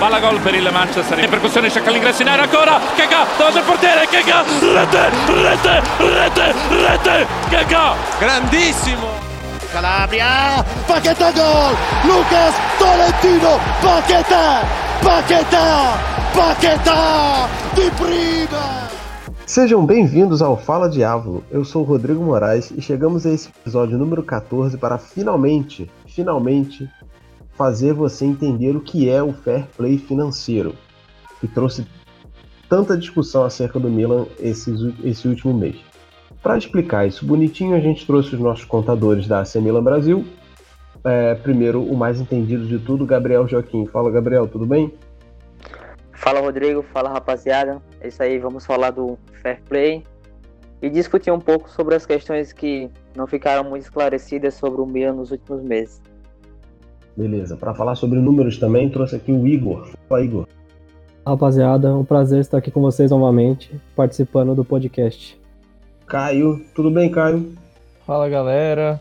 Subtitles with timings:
[0.00, 1.18] palla gol per il Manchester.
[1.18, 2.80] In percussione cerca l'ingresso in area ancora.
[2.96, 4.06] Keka davanti al portiere?
[4.06, 7.26] Keka rete rete rete rete.
[7.50, 7.94] Keka.
[8.18, 9.08] Grandissimo.
[9.70, 11.76] Calabria Paquetá gol.
[12.04, 14.62] Lucas Tolentino Paquetá
[15.02, 15.98] Paquetá
[16.32, 18.88] Paquetá de prima.
[19.44, 21.44] Sejam bem-vindos ao Fala Diabo.
[21.50, 26.88] Eu sou o Rodrigo Moraes e chegamos a esse episódio número 14 para finalmente, finalmente
[27.60, 30.74] fazer você entender o que é o fair play financeiro,
[31.42, 31.86] que trouxe
[32.70, 34.72] tanta discussão acerca do Milan esse,
[35.04, 35.76] esse último mês.
[36.42, 40.24] Para explicar isso bonitinho, a gente trouxe os nossos contadores da AC Milan Brasil.
[41.04, 43.84] É, primeiro, o mais entendido de tudo, Gabriel Joaquim.
[43.84, 44.94] Fala, Gabriel, tudo bem?
[46.12, 46.82] Fala, Rodrigo.
[46.82, 47.82] Fala, rapaziada.
[48.00, 50.02] É isso aí, vamos falar do fair play
[50.80, 55.12] e discutir um pouco sobre as questões que não ficaram muito esclarecidas sobre o Milan
[55.12, 56.00] nos últimos meses.
[57.16, 57.56] Beleza.
[57.56, 59.90] Para falar sobre números também, trouxe aqui o Igor.
[60.08, 60.46] Fala, Igor.
[61.26, 65.38] Rapaziada, é um prazer estar aqui com vocês novamente, participando do podcast.
[66.06, 67.52] Caio, tudo bem, Caio?
[68.06, 69.00] Fala, galera.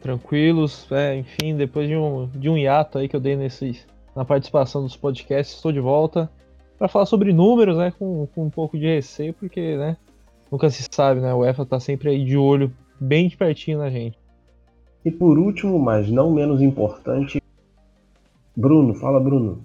[0.00, 4.24] Tranquilos, é, enfim, depois de um, de um hiato aí que eu dei nesses, na
[4.24, 6.28] participação dos podcasts, estou de volta
[6.76, 9.96] para falar sobre números, né, com, com um pouco de receio, porque, né,
[10.50, 13.88] nunca se sabe, né, o EFA tá sempre aí de olho bem de pertinho na
[13.88, 14.18] gente.
[15.04, 17.42] E por último, mas não menos importante,
[18.56, 18.94] Bruno.
[18.94, 19.64] Fala, Bruno.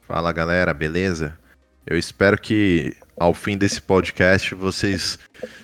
[0.00, 1.38] Fala, galera, beleza?
[1.86, 5.18] Eu espero que ao fim desse podcast vocês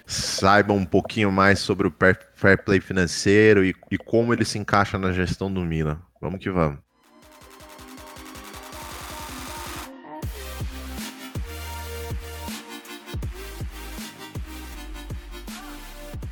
[0.07, 1.95] saibam um pouquinho mais sobre o
[2.35, 5.99] fair play financeiro e, e como ele se encaixa na gestão do Milan.
[6.21, 6.79] Vamos que vamos.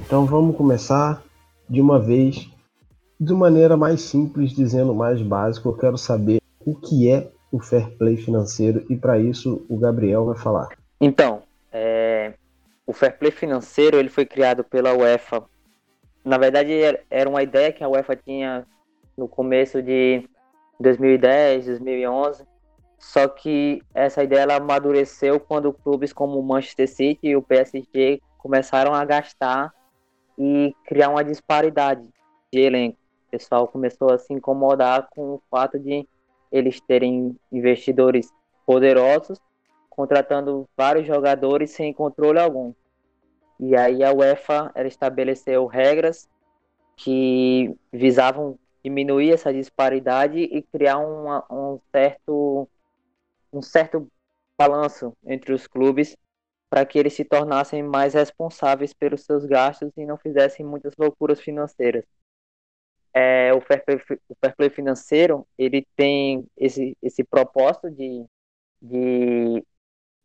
[0.01, 1.21] Então vamos começar
[1.69, 2.51] de uma vez,
[3.19, 7.97] de maneira mais simples, dizendo mais básico, eu quero saber o que é o fair
[7.97, 10.69] play financeiro e para isso o Gabriel vai falar.
[11.01, 12.35] Então, é,
[12.87, 15.45] o fair play financeiro ele foi criado pela UEFA.
[16.25, 16.73] Na verdade,
[17.11, 18.67] era uma ideia que a UEFA tinha
[19.17, 20.29] no começo de
[20.81, 22.45] 2010, 2011.
[22.99, 28.21] Só que essa ideia ela amadureceu quando clubes como o Manchester City e o PSG
[28.39, 29.73] começaram a gastar
[30.39, 32.07] e criar uma disparidade
[32.53, 32.99] de elenco.
[33.27, 36.07] O pessoal começou a se incomodar com o fato de
[36.51, 38.33] eles terem investidores
[38.65, 39.41] poderosos
[39.97, 42.75] contratando vários jogadores sem controle algum.
[43.59, 46.29] E aí a UEFA estabeleceu regras
[46.95, 52.69] que visavam diminuir essa disparidade e criar uma, um certo
[53.51, 54.07] um certo
[54.59, 56.15] balanço entre os clubes
[56.69, 61.41] para que eles se tornassem mais responsáveis pelos seus gastos e não fizessem muitas loucuras
[61.41, 62.05] financeiras.
[63.13, 63.97] É, o, fair play,
[64.29, 68.27] o fair play financeiro ele tem esse, esse propósito de,
[68.83, 69.65] de,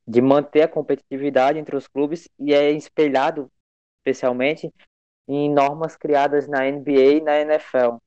[0.08, 3.50] de manter a competitividade entre os clubes e é espelhado
[4.00, 4.74] especialmente
[5.28, 7.98] em normas criadas na NBA e na NFL,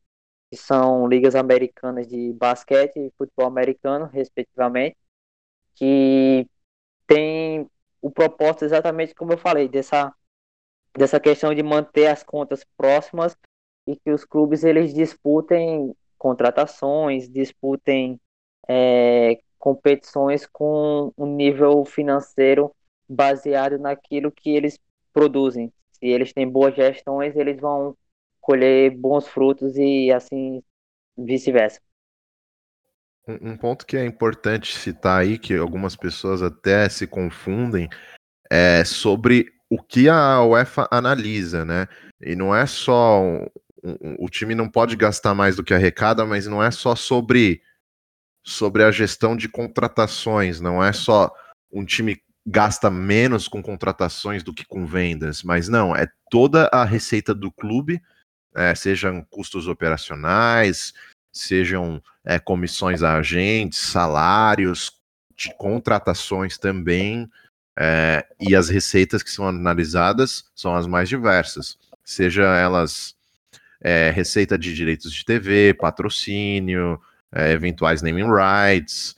[0.50, 4.96] que são ligas americanas de basquete e futebol americano, respectivamente,
[5.74, 6.46] que
[7.06, 7.43] tem
[8.04, 10.14] o propósito exatamente como eu falei, dessa,
[10.96, 13.34] dessa questão de manter as contas próximas
[13.86, 18.20] e que os clubes eles disputem contratações, disputem
[18.68, 22.74] é, competições com um nível financeiro
[23.08, 24.78] baseado naquilo que eles
[25.10, 25.72] produzem.
[25.92, 27.96] Se eles têm boas gestões, eles vão
[28.38, 30.62] colher bons frutos e assim
[31.16, 31.80] vice-versa.
[33.26, 37.88] Um, ponto que é importante citar aí, que algumas pessoas até se confundem,
[38.50, 41.88] é sobre o que a UEFA analisa, né?
[42.20, 43.22] E não é só.
[43.22, 43.46] Um,
[43.82, 47.62] um, o time não pode gastar mais do que arrecada, mas não é só sobre,
[48.44, 51.34] sobre a gestão de contratações, não é só
[51.72, 56.84] um time gasta menos com contratações do que com vendas, mas não, é toda a
[56.84, 58.02] receita do clube,
[58.54, 60.92] é, sejam custos operacionais,
[61.34, 64.92] sejam é, comissões a agentes, salários,
[65.58, 67.28] contratações também,
[67.76, 73.16] é, e as receitas que são analisadas são as mais diversas, seja elas
[73.80, 77.00] é, receita de direitos de TV, patrocínio,
[77.50, 79.16] eventuais naming rights,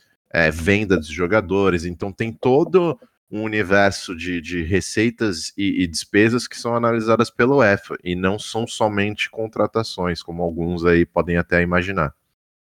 [0.51, 6.57] venda de jogadores, então tem todo um universo de, de receitas e, e, despesas que
[6.57, 12.13] são analisadas pelo EFA e não são somente contratações, como alguns aí podem até imaginar.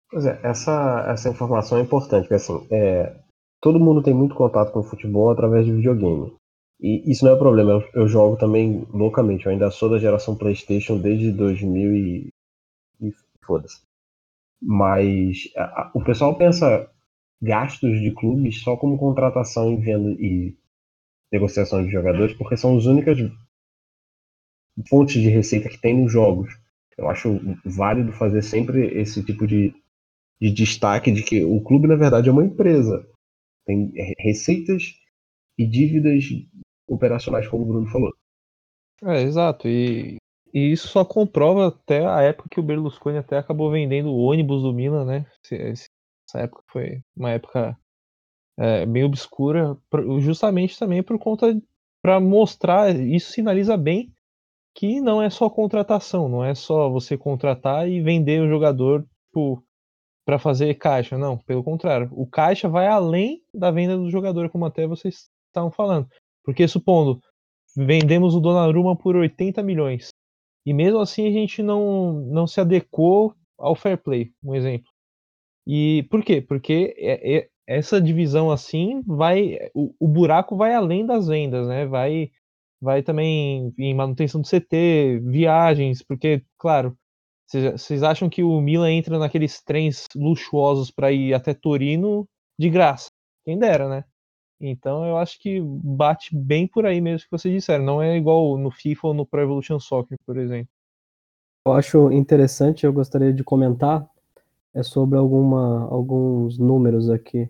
[0.10, 3.16] Pois é, essa, essa informação é importante, porque assim, é,
[3.62, 6.34] todo mundo tem muito contato com futebol através de videogame.
[6.80, 10.36] E isso não é problema, eu, eu jogo também loucamente, eu ainda sou da geração
[10.36, 12.30] Playstation desde 2000 e,
[13.02, 13.14] e
[13.44, 13.82] foda-se.
[14.62, 16.90] Mas a, a, o pessoal pensa
[17.42, 20.58] gastos de clubes só como contratação e venda e
[21.32, 23.18] negociação de jogadores, porque são as únicas
[24.88, 26.50] fontes de receita que tem nos jogos.
[26.98, 29.74] Eu acho válido fazer sempre esse tipo de,
[30.42, 33.08] de destaque de que o clube, na verdade, é uma empresa.
[33.66, 34.96] Tem receitas
[35.58, 36.24] e dívidas
[36.88, 38.14] operacionais, como o Bruno falou.
[39.04, 39.68] É, exato.
[39.68, 40.18] E,
[40.54, 44.64] e isso só comprova até a época que o Berlusconi até acabou vendendo o ônibus
[44.64, 45.26] do Milan, né?
[46.28, 47.78] Essa época foi uma época
[48.58, 49.78] é, meio obscura,
[50.20, 51.60] justamente também por conta
[52.02, 54.14] para mostrar, isso sinaliza bem
[54.76, 59.64] que não é só contratação, não é só você contratar e vender o jogador tipo,
[60.26, 64.66] para fazer caixa, não, pelo contrário, o caixa vai além da venda do jogador, como
[64.66, 66.08] até vocês estavam falando,
[66.44, 67.20] porque supondo
[67.76, 70.10] vendemos o Donnarumma por 80 milhões
[70.66, 74.92] e mesmo assim a gente não não se adequou ao fair play, um exemplo.
[75.68, 76.42] E por quê?
[76.42, 81.86] Porque é, é, essa divisão assim vai o, o buraco vai além das vendas, né?
[81.86, 82.32] Vai
[82.82, 86.96] vai também em manutenção do CT, viagens, porque, claro,
[87.48, 92.28] vocês acham que o Milan entra naqueles trens luxuosos para ir até Torino
[92.58, 93.10] de graça?
[93.46, 94.04] Quem dera, né?
[94.60, 97.84] Então eu acho que bate bem por aí mesmo que vocês disseram.
[97.86, 100.70] Não é igual no FIFA ou no Pro Evolution Soccer, por exemplo.
[101.66, 104.08] Eu acho interessante, eu gostaria de comentar
[104.78, 107.50] é sobre alguma, alguns números aqui.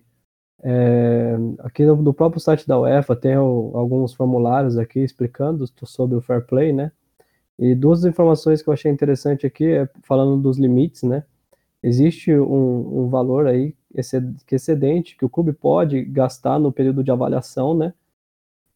[0.63, 6.21] É, aqui no, próprio site da UEFA tem o, alguns formulários aqui explicando sobre o
[6.21, 6.91] fair play, né?
[7.59, 11.25] E duas informações que eu achei interessante aqui é falando dos limites, né?
[11.83, 13.75] Existe um, um valor aí
[14.49, 17.93] excedente que o clube pode gastar no período de avaliação, né?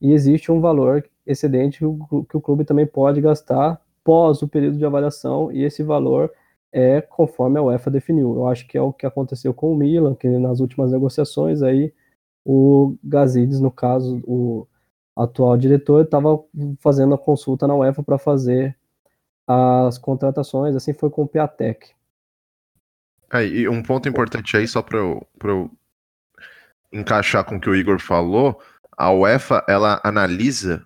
[0.01, 4.47] E existe um valor excedente que o, que o clube também pode gastar pós o
[4.47, 6.31] período de avaliação e esse valor
[6.71, 8.35] é conforme a UEFA definiu.
[8.35, 11.93] Eu acho que é o que aconteceu com o Milan, que nas últimas negociações aí
[12.45, 14.67] o Gazidis, no caso, o
[15.15, 16.43] atual diretor, estava
[16.79, 18.75] fazendo a consulta na UEFA para fazer
[19.47, 21.91] as contratações, assim foi com o Piatek.
[23.33, 25.71] É, e um ponto importante aí, só para eu, eu
[26.91, 28.59] encaixar com o que o Igor falou,
[28.97, 30.85] a UEFA ela analisa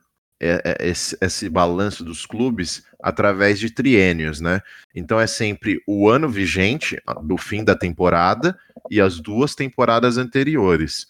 [0.80, 4.62] esse, esse balanço dos clubes através de triênios, né?
[4.94, 8.58] Então é sempre o ano vigente do fim da temporada
[8.90, 11.08] e as duas temporadas anteriores.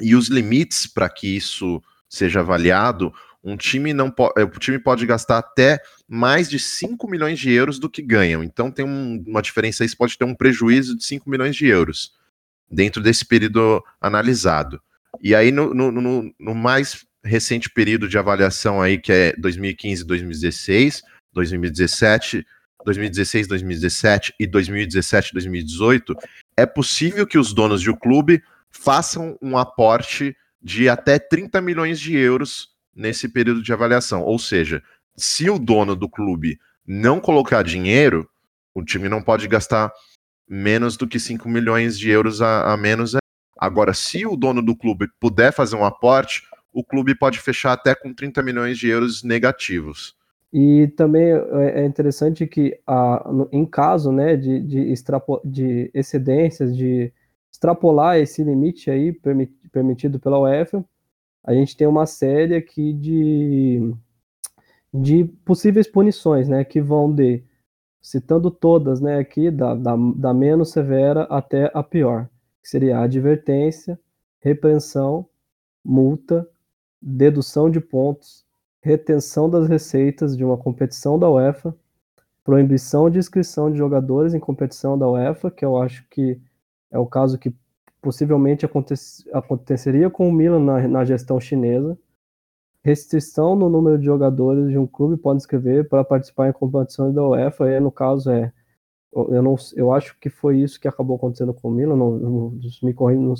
[0.00, 3.12] E os limites para que isso seja avaliado,
[3.42, 7.78] um time não pode, o time pode gastar até mais de 5 milhões de euros
[7.78, 8.44] do que ganham.
[8.44, 12.12] Então tem um, uma diferença você pode ter um prejuízo de 5 milhões de euros
[12.70, 14.80] dentro desse período analisado.
[15.20, 20.04] E aí no, no, no, no mais recente período de avaliação aí, que é 2015,
[20.04, 21.02] 2016,
[21.32, 22.46] 2017,
[22.84, 26.14] 2016, 2017 e 2017, 2018,
[26.56, 32.00] é possível que os donos de um clube façam um aporte de até 30 milhões
[32.00, 34.22] de euros nesse período de avaliação.
[34.22, 34.82] Ou seja,
[35.16, 38.28] se o dono do clube não colocar dinheiro,
[38.74, 39.92] o time não pode gastar
[40.48, 43.14] menos do que 5 milhões de euros a, a menos.
[43.58, 46.42] Agora, se o dono do clube puder fazer um aporte,
[46.72, 50.16] o clube pode fechar até com 30 milhões de euros negativos.
[50.52, 52.78] E também é, é interessante que,
[53.50, 57.12] em caso né, de, de, extrapo, de excedências, de
[57.50, 59.12] extrapolar esse limite aí
[59.72, 60.84] permitido pela UEFA,
[61.44, 63.94] a gente tem uma série aqui de,
[64.92, 67.42] de possíveis punições, né, que vão de,
[68.00, 72.28] citando todas, né, aqui, da, da, da menos severa até a pior,
[72.62, 73.98] que seria a advertência,
[74.40, 75.26] repreensão,
[75.84, 76.46] multa,
[77.02, 78.46] dedução de pontos,
[78.80, 81.74] retenção das receitas de uma competição da UEFA,
[82.44, 86.40] proibição de inscrição de jogadores em competição da UEFA, que eu acho que
[86.90, 87.54] é o caso que
[88.00, 88.66] possivelmente
[89.32, 91.96] aconteceria com o Milan na, na, gestão chinesa,
[92.84, 97.26] restrição no número de jogadores de um clube pode inscrever para participar em competições da
[97.26, 98.52] UEFA, e no caso é
[99.14, 102.60] eu não eu acho que foi isso que acabou acontecendo com o Milan, não, não
[102.82, 103.34] me correndo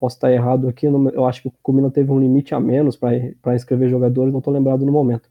[0.00, 3.54] posso estar errado aqui, eu acho que o Cumino teve um limite a menos para
[3.54, 5.28] inscrever jogadores, não estou lembrado no momento.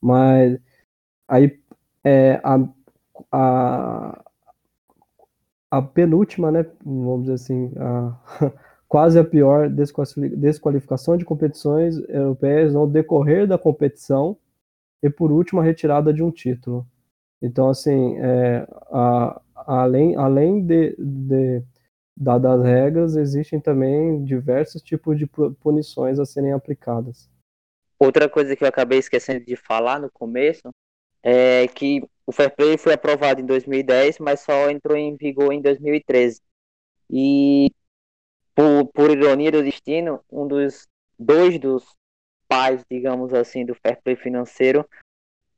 [0.00, 0.60] Mas
[1.26, 1.58] aí
[2.04, 2.68] é, a,
[3.32, 4.24] a,
[5.70, 8.52] a penúltima, né, vamos dizer assim, a,
[8.86, 14.36] quase a pior desqualificação de competições europeias no decorrer da competição
[15.02, 16.86] e por último a retirada de um título.
[17.40, 21.62] Então, assim, é, a, além, além de, de
[22.16, 27.28] Dadas as regras, existem também diversos tipos de punições a serem aplicadas.
[27.98, 30.70] Outra coisa que eu acabei esquecendo de falar no começo
[31.22, 35.60] é que o Fair Play foi aprovado em 2010, mas só entrou em vigor em
[35.60, 36.40] 2013.
[37.10, 37.70] E
[38.54, 40.86] por, por ironia do destino, um dos
[41.18, 41.84] dois dos
[42.46, 44.88] pais, digamos assim, do fair play financeiro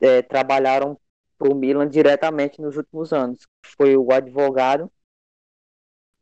[0.00, 0.98] é, trabalharam
[1.38, 3.40] para o Milan diretamente nos últimos anos.
[3.76, 4.90] Foi o advogado,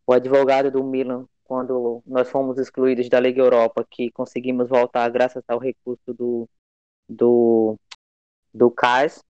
[0.07, 5.45] o advogado do Milan quando nós fomos excluídos da Liga Europa, que conseguimos voltar graças
[5.49, 6.49] ao recurso do
[7.09, 7.79] do
[8.53, 9.23] do CAS,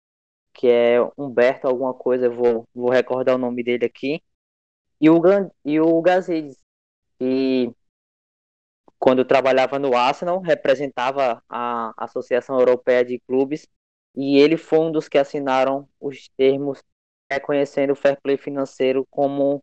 [0.52, 4.22] que é Humberto alguma coisa, vou, vou recordar o nome dele aqui,
[5.00, 5.20] e o,
[5.64, 6.58] e o Gazidis,
[7.18, 7.72] que
[8.98, 13.68] quando trabalhava no Arsenal, representava a Associação Europeia de Clubes,
[14.14, 16.82] e ele foi um dos que assinaram os termos
[17.30, 19.62] reconhecendo o fair play financeiro como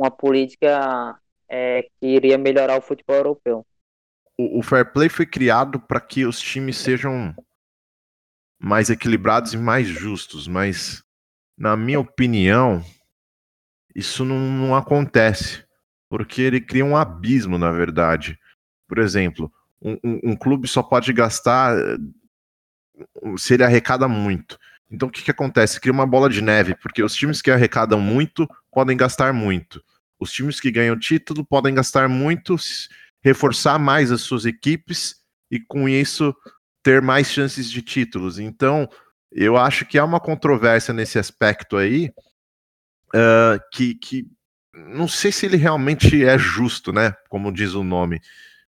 [0.00, 3.66] uma política é, que iria melhorar o futebol europeu.
[4.38, 7.34] O, o fair play foi criado para que os times sejam
[8.58, 11.02] mais equilibrados e mais justos, mas
[11.56, 12.82] na minha opinião,
[13.94, 15.64] isso não, não acontece,
[16.08, 18.38] porque ele cria um abismo, na verdade.
[18.88, 19.52] Por exemplo,
[19.82, 21.74] um, um, um, clube só pode gastar
[23.36, 24.58] se ele arrecada muito.
[24.90, 25.80] Então o que, que acontece?
[25.80, 29.82] Cria uma bola de neve, porque os times que arrecadam muito podem gastar muito.
[30.20, 32.56] Os times que ganham título podem gastar muito,
[33.22, 35.16] reforçar mais as suas equipes
[35.50, 36.34] e com isso
[36.82, 38.38] ter mais chances de títulos.
[38.38, 38.88] Então
[39.32, 42.12] eu acho que há uma controvérsia nesse aspecto aí
[43.14, 44.26] uh, que, que
[44.74, 47.14] não sei se ele realmente é justo, né?
[47.28, 48.20] Como diz o nome.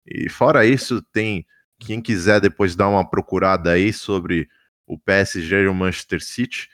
[0.06, 1.46] E fora isso, tem
[1.80, 4.50] quem quiser depois dar uma procurada aí sobre
[4.86, 6.68] o PSG e o Manchester City.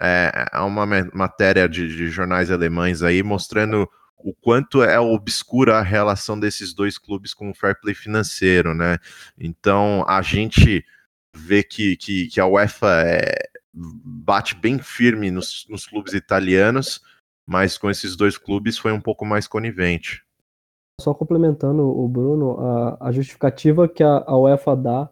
[0.00, 3.88] É, é uma matéria de, de jornais alemães aí mostrando
[4.24, 8.98] o quanto é obscura a relação desses dois clubes com o fair play financeiro, né?
[9.38, 10.84] Então a gente
[11.34, 13.34] vê que, que, que a UEFA é,
[13.72, 17.00] bate bem firme nos, nos clubes italianos,
[17.46, 20.24] mas com esses dois clubes foi um pouco mais conivente.
[21.00, 25.10] Só complementando o Bruno, a, a justificativa que a, a, UEFA dá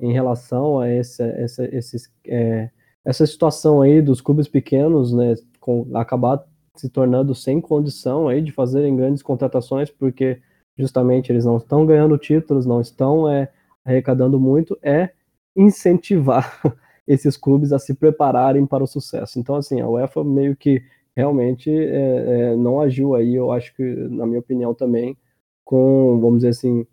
[0.00, 2.70] em relação a esse, essa, esses, é,
[3.04, 6.44] essa situação aí dos clubes pequenos, né, com, acabar
[6.76, 10.40] se tornando sem condição aí de fazerem grandes contratações, porque
[10.76, 13.50] justamente eles não estão ganhando títulos, não estão é,
[13.84, 15.10] arrecadando muito, é
[15.56, 16.60] incentivar
[17.06, 19.38] esses clubes a se prepararem para o sucesso.
[19.38, 20.82] Então, assim, a UEFA meio que
[21.16, 25.16] realmente é, é, não agiu aí, eu acho que, na minha opinião também,
[25.64, 26.86] com, vamos dizer assim,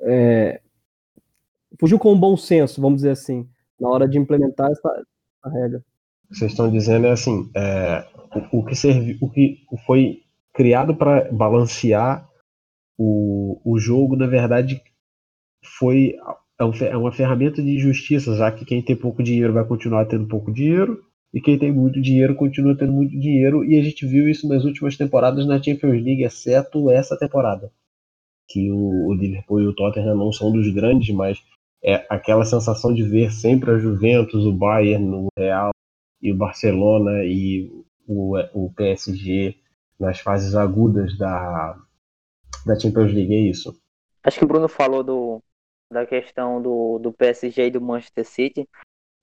[0.00, 0.60] é,
[1.78, 5.04] fugiu com um bom senso, vamos dizer assim, na hora de implementar essa,
[5.46, 5.82] regra.
[6.30, 8.06] Vocês estão dizendo é assim, é,
[8.52, 10.22] o, o, que servi, o que foi
[10.52, 12.28] criado para balancear
[12.98, 14.80] o, o jogo, na verdade,
[15.78, 16.16] foi
[16.60, 20.28] é, é uma ferramenta de justiça, já que quem tem pouco dinheiro vai continuar tendo
[20.28, 24.28] pouco dinheiro, e quem tem muito dinheiro continua tendo muito dinheiro, e a gente viu
[24.28, 27.72] isso nas últimas temporadas na Champions League, exceto essa temporada
[28.50, 31.40] que o, o Liverpool e o Tottenham não são dos grandes, mas
[31.82, 35.70] é aquela sensação de ver sempre a Juventus, o Bayern, o Real
[36.20, 37.70] e o Barcelona e
[38.06, 39.56] o, o PSG
[39.98, 41.78] nas fases agudas da,
[42.66, 43.78] da Champions League, é isso.
[44.22, 45.42] Acho que o Bruno falou do,
[45.90, 48.68] da questão do, do PSG e do Manchester City.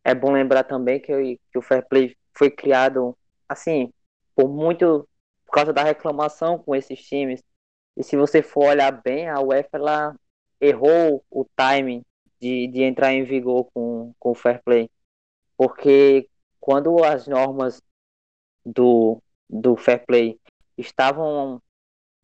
[0.03, 3.15] É bom lembrar também que, que o Fair Play foi criado,
[3.49, 3.91] assim,
[4.35, 5.07] por muito
[5.45, 7.41] por causa da reclamação com esses times
[7.97, 10.15] e se você for olhar bem, a UEFA ela
[10.61, 12.03] errou o timing
[12.39, 14.87] de, de entrar em vigor com, com o fair play.
[15.57, 17.81] Porque quando as normas
[18.65, 20.39] do, do fair play
[20.77, 21.61] estavam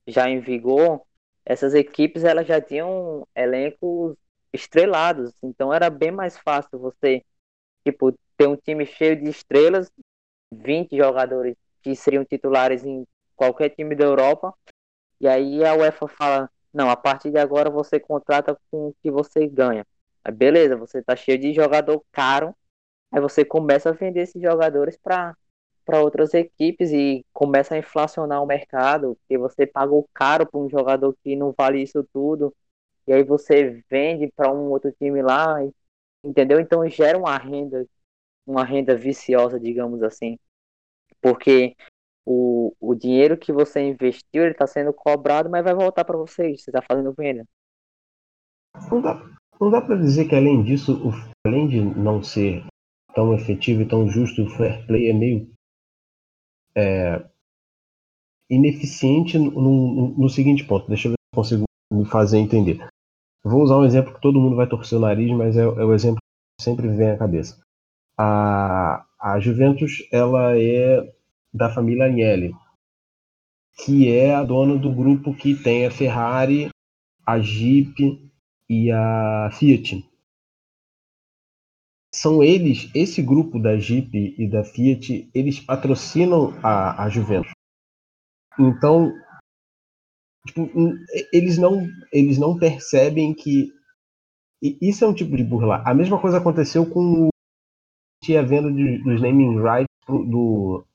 [0.08, 1.02] já em vigor,
[1.46, 4.16] essas equipes elas já tinham elencos
[4.52, 5.34] estrelados.
[5.42, 7.24] Então era bem mais fácil você
[7.84, 9.92] tipo, ter um time cheio de estrelas,
[10.52, 14.54] 20 jogadores que seriam titulares em qualquer time da Europa,
[15.20, 19.12] e aí a UEFA fala: não, a partir de agora você contrata com o que
[19.12, 19.86] você ganha.
[20.24, 22.56] Aí beleza, você tá cheio de jogador caro,
[23.14, 25.36] aí você começa a vender esses jogadores para
[25.86, 30.70] para outras equipes e começa a inflacionar o mercado, porque você pagou caro para um
[30.70, 32.56] jogador que não vale isso tudo,
[33.06, 35.58] e aí você vende para um outro time lá,
[36.24, 36.60] entendeu?
[36.60, 37.86] Então gera uma renda,
[38.48, 40.40] uma renda viciosa, digamos assim.
[41.22, 41.76] Porque
[42.26, 46.56] o, o dinheiro que você investiu ele está sendo cobrado, mas vai voltar para você.
[46.56, 47.46] Você está fazendo venda.
[48.90, 49.22] Não dá,
[49.60, 51.12] não dá para dizer que além disso,
[51.46, 52.66] além de não ser
[53.14, 55.50] tão efetivo e tão justo, o fair play é meio
[56.76, 57.24] é,
[58.50, 60.88] ineficiente no, no, no, seguinte ponto.
[60.88, 62.86] Deixa eu ver se eu consigo me fazer entender.
[63.44, 65.94] Vou usar um exemplo que todo mundo vai torcer o nariz, mas é, é o
[65.94, 66.20] exemplo
[66.58, 67.62] que sempre vem à cabeça.
[68.18, 71.14] A, a Juventus ela é
[71.54, 72.54] da família Agnelli.
[73.84, 76.70] que é a dona do grupo que tem a Ferrari,
[77.26, 78.32] a Jeep
[78.70, 80.04] e a Fiat.
[82.24, 87.52] São eles, esse grupo da Jeep e da Fiat, eles patrocinam a, a Juventus.
[88.58, 89.12] Então,
[90.48, 90.70] tipo,
[91.34, 93.74] eles não, eles não percebem que
[94.62, 95.84] isso é um tipo de burla.
[95.86, 97.30] A mesma coisa aconteceu com o
[98.40, 100.86] a venda de, dos naming rights do,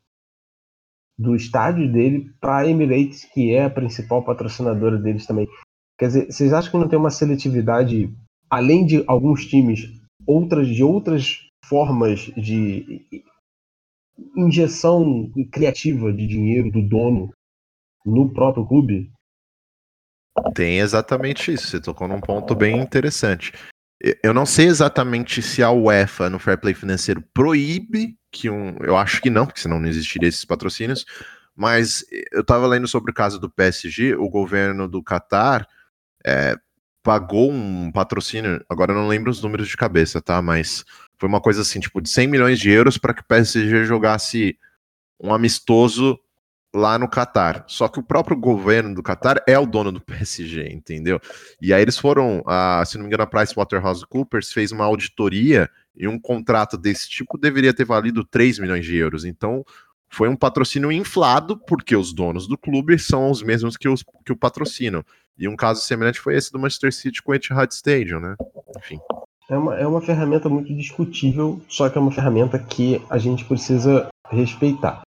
[1.19, 5.47] do estádio dele para a Emirates, que é a principal patrocinadora deles também.
[5.99, 8.11] Quer dizer, vocês acham que não tem uma seletividade,
[8.49, 9.98] além de alguns times,
[10.29, 13.03] outras de outras formas de
[14.37, 17.33] injeção criativa de dinheiro do dono
[18.05, 19.11] no próprio clube?
[20.55, 21.69] Tem exatamente isso.
[21.69, 23.53] Você tocou num ponto bem interessante.
[24.23, 28.77] Eu não sei exatamente se a UEFA no fair play financeiro proíbe que um.
[28.83, 31.05] Eu acho que não, porque senão não existiria esses patrocínios.
[31.57, 35.67] Mas eu estava lendo sobre o caso do PSG, o governo do Qatar
[36.25, 36.55] é,
[37.09, 40.43] pagou um patrocínio, agora eu não lembro os números de cabeça, tá?
[40.43, 40.85] Mas
[41.17, 44.59] foi uma coisa assim, tipo, de 100 milhões de euros para que o PSG jogasse
[45.19, 46.21] um amistoso
[46.77, 47.65] lá no Catar.
[47.67, 51.19] Só que o próprio governo do Catar é o dono do PSG, entendeu?
[51.63, 56.07] E aí eles foram, a, se não me engano, a PricewaterhouseCoopers fez uma auditoria e
[56.07, 59.25] um contrato desse tipo deveria ter valido 3 milhões de euros.
[59.25, 59.65] Então,
[60.09, 64.33] foi um patrocínio inflado, porque os donos do clube são os mesmos que, os, que
[64.33, 65.05] o patrocinam.
[65.39, 68.35] E um caso semelhante foi esse do Manchester City com o Etihad Stadium, né?
[68.79, 68.99] Enfim.
[69.49, 73.45] É uma, é uma ferramenta muito discutível, só que é uma ferramenta que a gente
[73.45, 75.03] precisa respeitar.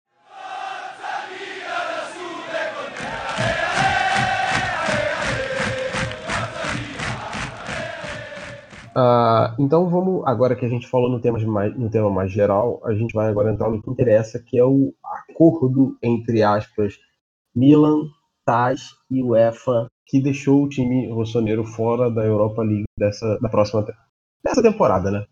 [8.96, 12.80] Uh, então vamos, agora que a gente falou no tema, mais, no tema mais geral,
[12.82, 16.94] a gente vai agora entrar no que interessa, que é o acordo, entre aspas,
[17.54, 18.08] Milan,
[18.46, 23.84] TAS e UEFA, que deixou o time rossoneiro fora da Europa League dessa, da próxima
[24.42, 25.26] dessa temporada, né?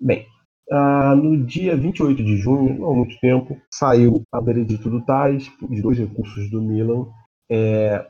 [0.00, 0.26] Bem,
[0.72, 5.48] uh, no dia 28 de junho, não há muito tempo, saiu a veredito do TAS,
[5.62, 7.06] os dois recursos do Milan.
[7.48, 8.04] É,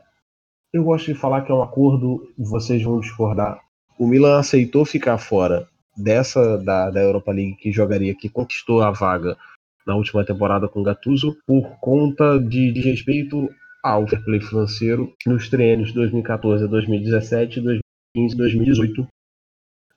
[0.73, 3.68] eu gosto de falar que é um acordo, vocês vão discordar
[3.99, 8.91] o Milan aceitou ficar fora dessa da, da Europa League que jogaria, que conquistou a
[8.91, 9.37] vaga
[9.85, 13.49] na última temporada com Gattuso, por conta de, de respeito
[13.83, 19.07] ao fair play financeiro nos treinos 2014 a 2017, 2015 e 2018,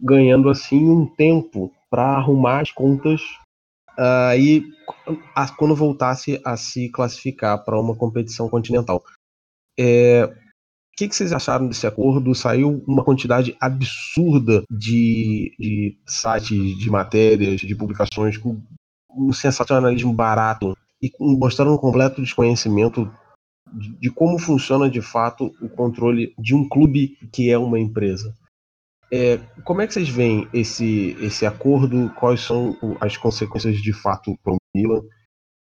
[0.01, 3.21] ganhando assim um tempo para arrumar as contas
[3.99, 4.65] uh, e
[5.57, 9.05] quando voltasse a se classificar para uma competição continental.
[9.79, 10.33] É,
[10.93, 12.35] o que, que, vocês acharam desse acordo?
[12.35, 18.63] Saiu uma quantidade absurda de, de sites, de matérias, de publicações com
[19.11, 23.11] um sensacionalismo barato e mostrando um completo desconhecimento
[23.73, 28.35] de, de como funciona de fato o controle de um clube que é uma empresa.
[29.11, 32.11] É, como é que vocês veem esse, esse acordo?
[32.15, 35.03] Quais são as consequências de fato para o Milan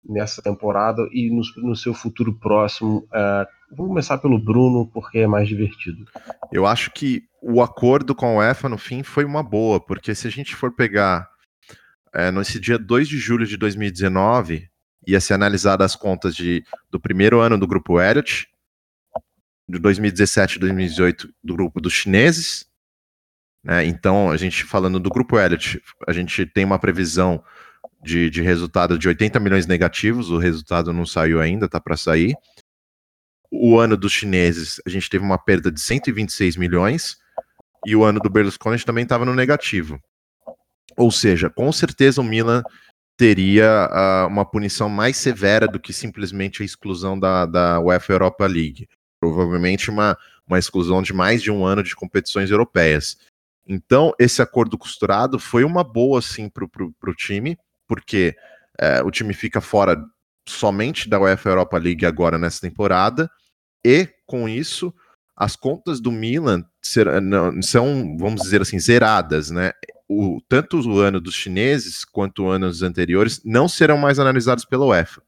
[0.05, 3.07] nessa temporada e no, no seu futuro próximo?
[3.13, 6.05] Uh, Vou começar pelo Bruno, porque é mais divertido.
[6.53, 10.27] Eu acho que o acordo com a UEFA, no fim, foi uma boa, porque se
[10.27, 11.29] a gente for pegar
[12.15, 14.69] é, nesse dia 2 de julho de 2019,
[15.07, 18.47] ia ser analisada as contas de, do primeiro ano do grupo Elliott,
[19.67, 22.67] de 2017 e 2018 do grupo dos chineses.
[23.65, 23.87] Né?
[23.87, 27.43] Então, a gente falando do grupo Elliott, a gente tem uma previsão
[28.03, 32.37] de, de resultado de 80 milhões negativos, o resultado não saiu ainda, tá para sair
[33.53, 37.19] o ano dos chineses, a gente teve uma perda de 126 milhões,
[37.87, 40.01] e o ano do Berlusconi também estava no negativo.
[40.97, 42.63] Ou seja, com certeza o Milan
[43.17, 48.47] teria uh, uma punição mais severa do que simplesmente a exclusão da, da UEFA Europa
[48.47, 48.89] League.
[49.21, 53.19] Provavelmente uma, uma exclusão de mais de um ano de competições europeias.
[53.67, 58.35] Então, esse acordo costurado foi uma boa, sim, para o time, porque
[58.81, 60.03] uh, o time fica fora
[60.49, 63.31] somente da UEFA Europa League agora nessa temporada,
[63.85, 64.93] e com isso
[65.37, 66.65] as contas do Milan
[67.63, 69.73] são, vamos dizer assim, zeradas, né?
[70.09, 75.23] O, tanto o ano dos chineses quanto anos anteriores não serão mais analisados pela UEFA.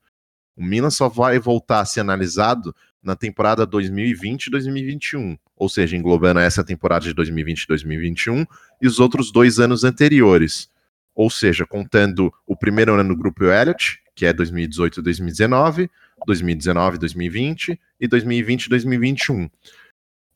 [0.57, 5.97] O Milan só vai voltar a ser analisado na temporada 2020 e 2021, ou seja,
[5.97, 8.47] englobando essa temporada de 2020 e 2021
[8.87, 10.69] os outros dois anos anteriores.
[11.15, 15.89] Ou seja, contando o primeiro ano no grupo Elliott, que é 2018 e
[16.27, 19.51] 2019, 2019 2020 e 2020 2021.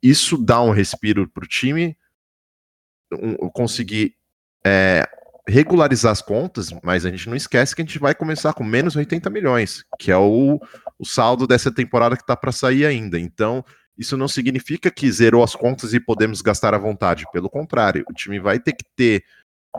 [0.02, 1.96] Isso dá um respiro para o time
[3.12, 4.14] um, conseguir
[4.64, 5.08] é,
[5.46, 8.96] regularizar as contas, mas a gente não esquece que a gente vai começar com menos
[8.96, 10.60] 80 milhões, que é o,
[10.98, 13.18] o saldo dessa temporada que está para sair ainda.
[13.18, 13.64] Então,
[13.96, 17.24] isso não significa que zerou as contas e podemos gastar à vontade.
[17.32, 19.24] Pelo contrário, o time vai ter que ter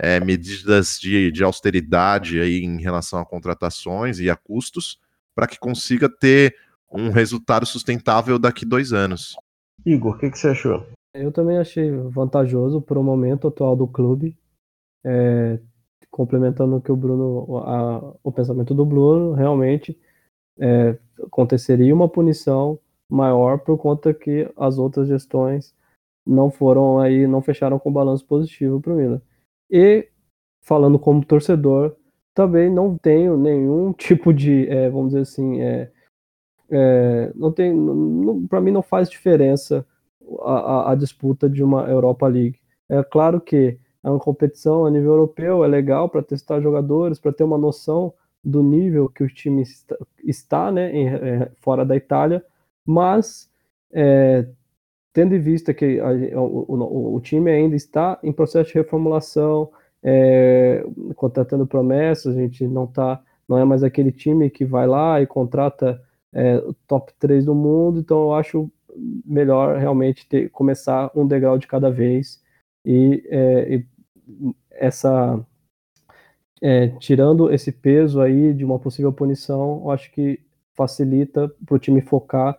[0.02, 5.00] é, medidas de, de austeridade aí em relação a contratações e a custos
[5.40, 6.54] para que consiga ter
[6.92, 9.38] um resultado sustentável daqui dois anos.
[9.86, 10.86] Igor, o que, que, você achou?
[11.14, 14.38] Eu também achei vantajoso para o momento atual do clube,
[15.02, 15.58] é,
[16.12, 19.98] complementando o que o Bruno, a, o pensamento do Bruno, realmente
[20.60, 22.78] é, aconteceria uma punição
[23.10, 25.74] maior por conta que as outras gestões
[26.28, 29.22] não foram aí, não fecharam com balanço positivo para o Milan.
[29.72, 30.10] E
[30.62, 31.96] falando como torcedor,
[32.34, 35.92] também não tenho nenhum tipo de, é, vamos dizer assim, é,
[36.70, 37.74] é, não tem,
[38.48, 39.86] para mim não faz diferença
[40.42, 42.60] a, a, a, disputa de uma Europa League.
[42.88, 47.34] É claro que é uma competição a nível europeu, é legal para testar jogadores, para
[47.34, 48.14] ter uma noção
[48.44, 52.44] do nível que o time está, está né, em, é, fora da Itália,
[52.86, 53.50] mas
[53.92, 54.48] é,
[55.12, 59.72] tendo em vista que a, o, o, o, time ainda está em processo de reformulação,
[60.04, 60.84] é,
[61.16, 65.28] contratando promessas, a gente não tá, não é mais aquele time que vai lá e
[65.28, 66.02] contrata
[66.34, 68.72] é, o top 3 do mundo, então eu acho
[69.26, 72.42] melhor realmente ter, começar um degrau de cada vez
[72.86, 73.86] e, é, e
[74.72, 75.44] essa
[76.62, 80.40] é, tirando esse peso aí de uma possível punição, eu acho que
[80.76, 82.58] facilita para o time focar,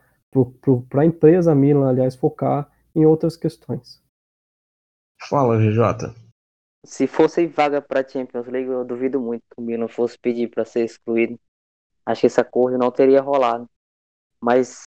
[0.88, 4.02] para a empresa Milan, aliás, focar em outras questões.
[5.28, 6.29] Fala, RJ.
[6.84, 10.64] Se fosse vaga para Champions League, eu duvido muito que o Milan fosse pedir para
[10.64, 11.38] ser excluído
[12.10, 13.68] acho que esse acordo não teria rolado.
[14.40, 14.82] Mas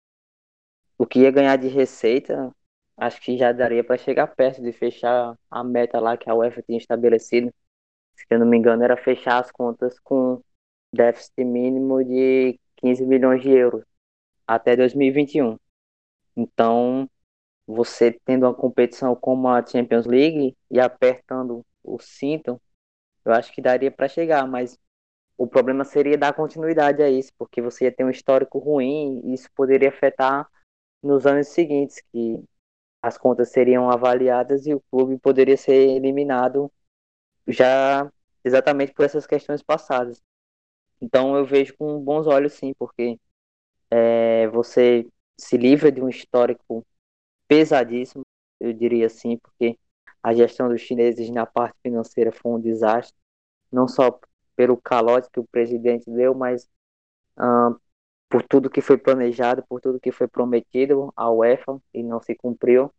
[0.99, 2.55] o que ia ganhar de receita,
[2.97, 6.63] acho que já daria para chegar perto de fechar a meta lá que a UEFA
[6.63, 7.53] tinha estabelecido.
[8.15, 10.43] Se eu não me engano, era fechar as contas com
[10.93, 13.85] déficit mínimo de 15 milhões de euros
[14.47, 15.59] até 2021.
[16.37, 17.09] Então,
[17.67, 22.61] você tendo uma competição como a Champions League e apertando o cinto,
[23.25, 24.79] eu acho que daria para chegar, mas
[25.39, 29.35] o problema seria dar continuidade a isso, porque você ia ter um histórico ruim e
[29.35, 30.49] isso poderia afetar
[31.03, 32.43] nos anos seguintes, que
[33.03, 36.71] as contas seriam avaliadas e o clube poderia ser eliminado
[37.47, 38.11] já
[38.45, 40.23] exatamente por essas questões passadas.
[41.01, 43.19] Então eu vejo com bons olhos sim, porque
[43.91, 45.07] é, você
[45.39, 46.87] se livra de um histórico
[47.49, 48.25] pesadíssimo,
[48.61, 49.79] eu diria assim, porque
[50.23, 53.17] a gestão dos chineses na parte financeira foi um desastre,
[53.71, 54.19] não só
[54.55, 56.69] pelo calote que o presidente deu, mas
[57.39, 57.79] uh,
[58.29, 62.35] por tudo que foi planejado, por tudo que foi prometido à UEFA e não se
[62.35, 62.93] cumpriu.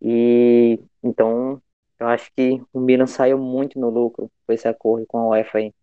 [0.00, 1.60] E então
[1.98, 5.58] eu acho que o Milan saiu muito no lucro com esse acordo com a UEFA
[5.58, 5.74] aí.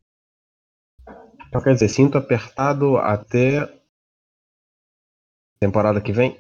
[1.48, 3.68] Então quer dizer, sinto apertado até
[5.60, 6.38] temporada que vem?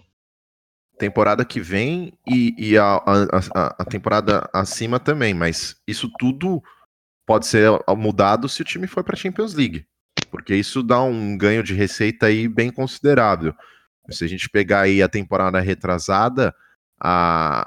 [0.99, 3.01] Temporada que vem e, e a,
[3.55, 6.61] a, a temporada acima também, mas isso tudo
[7.25, 9.85] pode ser mudado se o time for para a Champions League,
[10.29, 13.55] porque isso dá um ganho de receita aí bem considerável.
[14.09, 16.53] Se a gente pegar aí a temporada retrasada,
[16.99, 17.63] a,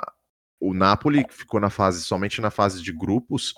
[0.61, 3.55] o Napoli ficou na fase somente na fase de grupos,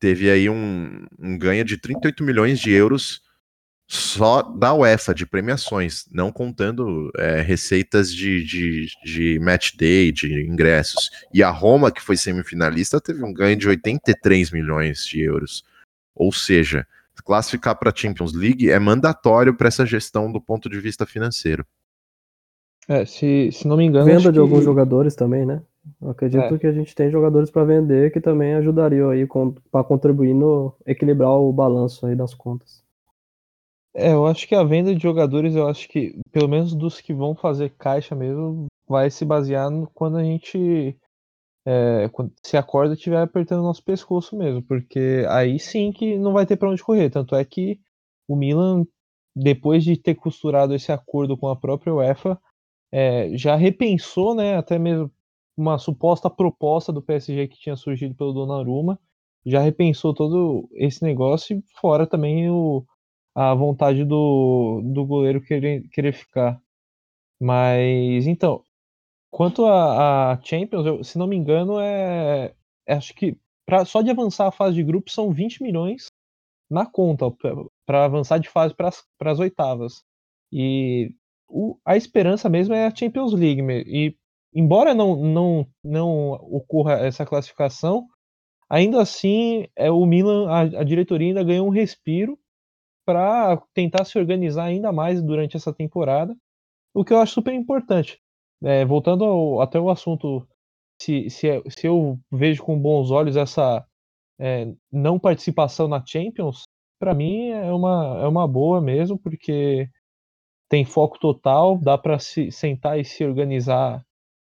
[0.00, 3.22] teve aí um, um ganho de 38 milhões de euros
[3.94, 10.46] só da UEFA de premiações, não contando é, receitas de, de, de, match day, de
[10.48, 11.10] ingressos.
[11.30, 15.62] E a Roma, que foi semifinalista, teve um ganho de 83 milhões de euros.
[16.14, 16.86] Ou seja,
[17.22, 21.62] classificar para a Champions League é mandatório para essa gestão do ponto de vista financeiro.
[22.88, 24.06] É, se, se não me engano.
[24.06, 24.38] Venda de que...
[24.38, 25.60] alguns jogadores também, né?
[26.00, 26.58] Eu acredito é.
[26.58, 29.28] que a gente tem jogadores para vender que também ajudariam aí
[29.70, 32.82] para contribuir no equilibrar o balanço aí das contas.
[33.94, 37.12] É, eu acho que a venda de jogadores, eu acho que, pelo menos dos que
[37.12, 40.96] vão fazer caixa mesmo, vai se basear no, quando a gente
[41.66, 46.18] é, quando, se a corda estiver apertando o nosso pescoço mesmo, porque aí sim que
[46.18, 47.10] não vai ter para onde correr.
[47.10, 47.80] Tanto é que
[48.28, 48.84] o Milan,
[49.36, 52.38] depois de ter costurado esse acordo com a própria UEFA,
[52.92, 55.10] é, já repensou, né, até mesmo
[55.56, 58.98] uma suposta proposta do PSG que tinha surgido pelo Donnarumma,
[59.44, 62.84] já repensou todo esse negócio fora também o
[63.34, 66.60] a vontade do, do goleiro querer, querer ficar.
[67.40, 68.62] Mas então,
[69.30, 72.54] quanto a, a Champions, eu, se não me engano, é,
[72.86, 76.06] é acho que pra, só de avançar a fase de grupo são 20 milhões
[76.70, 77.30] na conta
[77.86, 78.90] para avançar de fase para
[79.30, 80.04] as oitavas.
[80.52, 81.14] E
[81.48, 83.62] o, a esperança mesmo é a Champions League.
[83.86, 84.16] E
[84.54, 88.06] embora não, não, não ocorra essa classificação,
[88.68, 92.38] ainda assim é o Milan, a, a diretoria ainda ganhou um respiro
[93.04, 96.36] para tentar se organizar ainda mais durante essa temporada,
[96.94, 98.20] o que eu acho super importante.
[98.62, 100.46] É, voltando ao, até o assunto,
[101.00, 103.84] se, se, é, se, eu vejo com bons olhos essa
[104.38, 106.62] é, não participação na Champions,
[106.98, 109.88] para mim é uma, é uma boa mesmo, porque
[110.68, 114.04] tem foco total, dá para se sentar e se organizar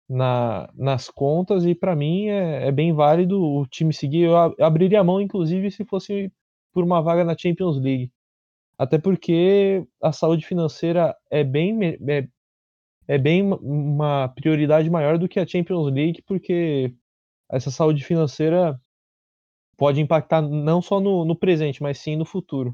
[0.10, 4.24] na, nas contas, e para mim é, é, bem válido o time seguir.
[4.24, 6.32] Eu abriria a mão, inclusive, se fosse
[6.74, 8.12] por uma vaga na Champions League.
[8.80, 12.28] Até porque a saúde financeira é bem, é,
[13.10, 16.96] é bem uma prioridade maior do que a Champions League, porque
[17.52, 18.80] essa saúde financeira
[19.78, 22.74] pode impactar não só no, no presente, mas sim no futuro.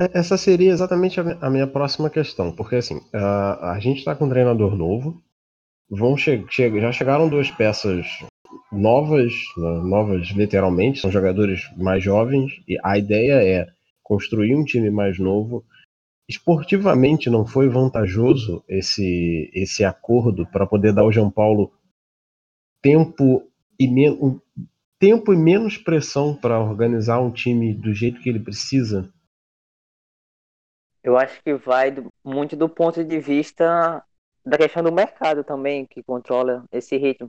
[0.00, 4.24] É, essa seria exatamente a minha próxima questão, porque assim, a, a gente está com
[4.24, 5.22] um treinador novo,
[5.88, 8.06] vão che che já chegaram duas peças
[8.72, 13.75] novas, né, novas literalmente, são jogadores mais jovens, e a ideia é
[14.06, 15.66] construir um time mais novo.
[16.28, 21.72] Esportivamente não foi vantajoso esse, esse acordo para poder dar ao João Paulo
[22.80, 24.40] tempo e, um,
[24.98, 29.12] tempo e menos pressão para organizar um time do jeito que ele precisa?
[31.02, 34.04] Eu acho que vai do, muito do ponto de vista
[34.44, 37.28] da questão do mercado também, que controla esse ritmo.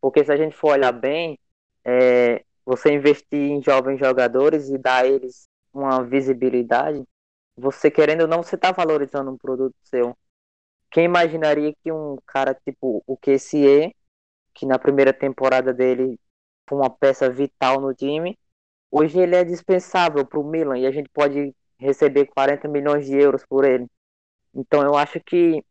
[0.00, 1.38] Porque se a gente for olhar bem,
[1.84, 7.04] é, você investir em jovens jogadores e dar a eles uma visibilidade,
[7.56, 10.16] você querendo ou não, você está valorizando um produto seu.
[10.90, 13.94] Quem imaginaria que um cara tipo o QCE,
[14.54, 16.18] que na primeira temporada dele
[16.68, 18.38] foi uma peça vital no time,
[18.90, 23.16] hoje ele é dispensável para o Milan e a gente pode receber 40 milhões de
[23.16, 23.86] euros por ele.
[24.54, 25.64] Então eu acho que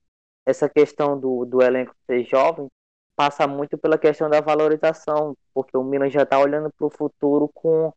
[0.46, 2.68] essa questão do, do elenco ser jovem
[3.16, 7.50] passa muito pela questão da valorização, porque o Milan já está olhando para o futuro
[7.54, 7.94] com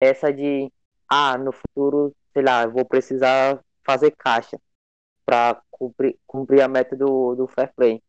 [0.00, 0.70] essa de
[1.08, 4.58] ah, no futuro, sei lá, vou precisar fazer caixa
[5.24, 8.02] para cumprir, cumprir a meta do, do fair play.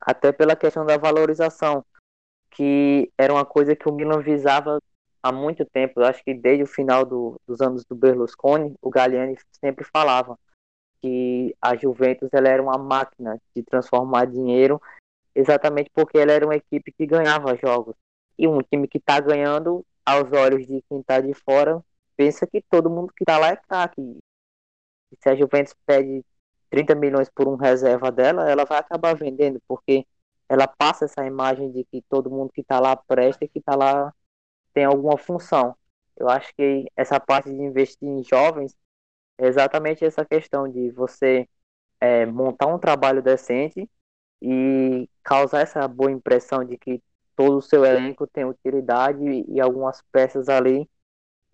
[0.00, 1.84] Até pela questão da valorização,
[2.50, 4.80] que era uma coisa que o Milan visava
[5.22, 6.00] há muito tempo.
[6.00, 10.38] Acho que desde o final do, dos anos do Berlusconi, o Galliani sempre falava
[11.00, 14.80] que a Juventus ela era uma máquina de transformar dinheiro,
[15.34, 17.94] exatamente porque ela era uma equipe que ganhava jogos.
[18.38, 21.82] E um time que está ganhando, aos olhos de quem está de fora,
[22.16, 24.18] pensa que todo mundo que tá lá é craque.
[25.20, 26.24] Se a Juventus pede
[26.70, 30.06] 30 milhões por um reserva dela, ela vai acabar vendendo, porque
[30.48, 33.74] ela passa essa imagem de que todo mundo que tá lá presta e que tá
[33.74, 34.14] lá
[34.72, 35.76] tem alguma função.
[36.16, 38.76] Eu acho que essa parte de investir em jovens
[39.38, 41.48] é exatamente essa questão de você
[42.00, 43.88] é, montar um trabalho decente
[44.40, 47.02] e causar essa boa impressão de que
[47.34, 50.88] todo o seu elenco tem utilidade e algumas peças ali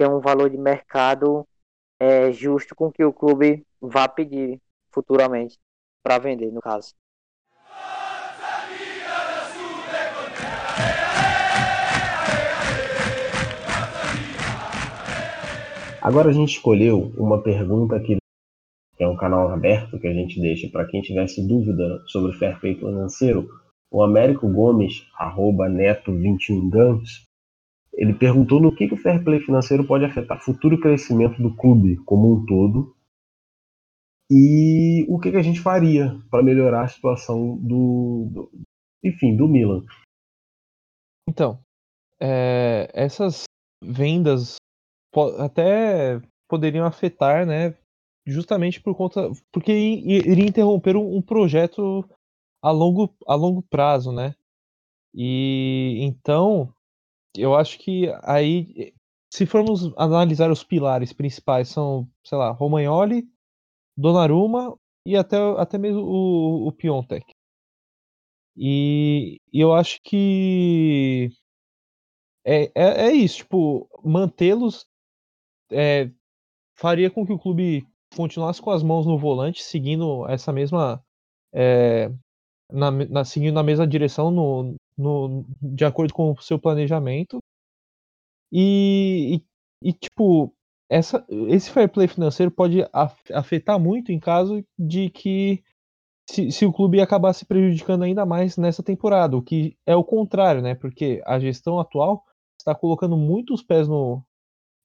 [0.02, 1.46] ter um valor de mercado
[2.00, 4.60] é, justo com que o clube vá pedir
[4.90, 5.56] futuramente
[6.02, 6.92] para vender, no caso.
[16.00, 18.18] Agora a gente escolheu uma pergunta que
[18.98, 22.74] é um canal aberto que a gente deixa para quem tivesse dúvida sobre fair play
[22.74, 23.48] financeiro.
[23.88, 27.22] O Américo Gomes, arroba neto21gans,
[27.92, 31.54] ele perguntou no que, que o fair play financeiro pode afetar o futuro crescimento do
[31.54, 32.96] clube como um todo
[34.30, 38.50] e o que, que a gente faria para melhorar a situação do, do,
[39.04, 39.84] enfim, do Milan.
[41.28, 41.62] Então,
[42.18, 43.44] é, essas
[43.84, 44.56] vendas
[45.38, 47.76] até poderiam afetar, né?
[48.26, 52.08] Justamente por conta, porque iria interromper um, um projeto
[52.62, 54.34] a longo, a longo prazo, né?
[55.14, 56.72] E então
[57.36, 58.92] eu acho que aí,
[59.32, 63.28] se formos analisar os pilares principais, são, sei lá, Romagnoli,
[63.96, 67.24] Donnarumma e até, até mesmo o, o Piontek.
[68.56, 71.30] E, e eu acho que
[72.44, 74.86] é, é, é isso, tipo, mantê-los
[75.70, 76.10] é,
[76.74, 81.04] faria com que o clube continuasse com as mãos no volante, seguindo essa mesma.
[81.54, 82.10] É,
[82.70, 87.38] na, na, seguindo na mesma direção no, no, de acordo com o seu planejamento.
[88.50, 89.42] E,
[89.82, 90.54] e, e, tipo,
[90.90, 92.84] essa, esse fair play financeiro pode
[93.32, 95.62] afetar muito em caso de que
[96.28, 100.04] se, se, o clube acabar se prejudicando ainda mais nessa temporada, o que é o
[100.04, 100.74] contrário, né?
[100.74, 102.24] Porque a gestão atual
[102.58, 104.22] está colocando muitos pés no,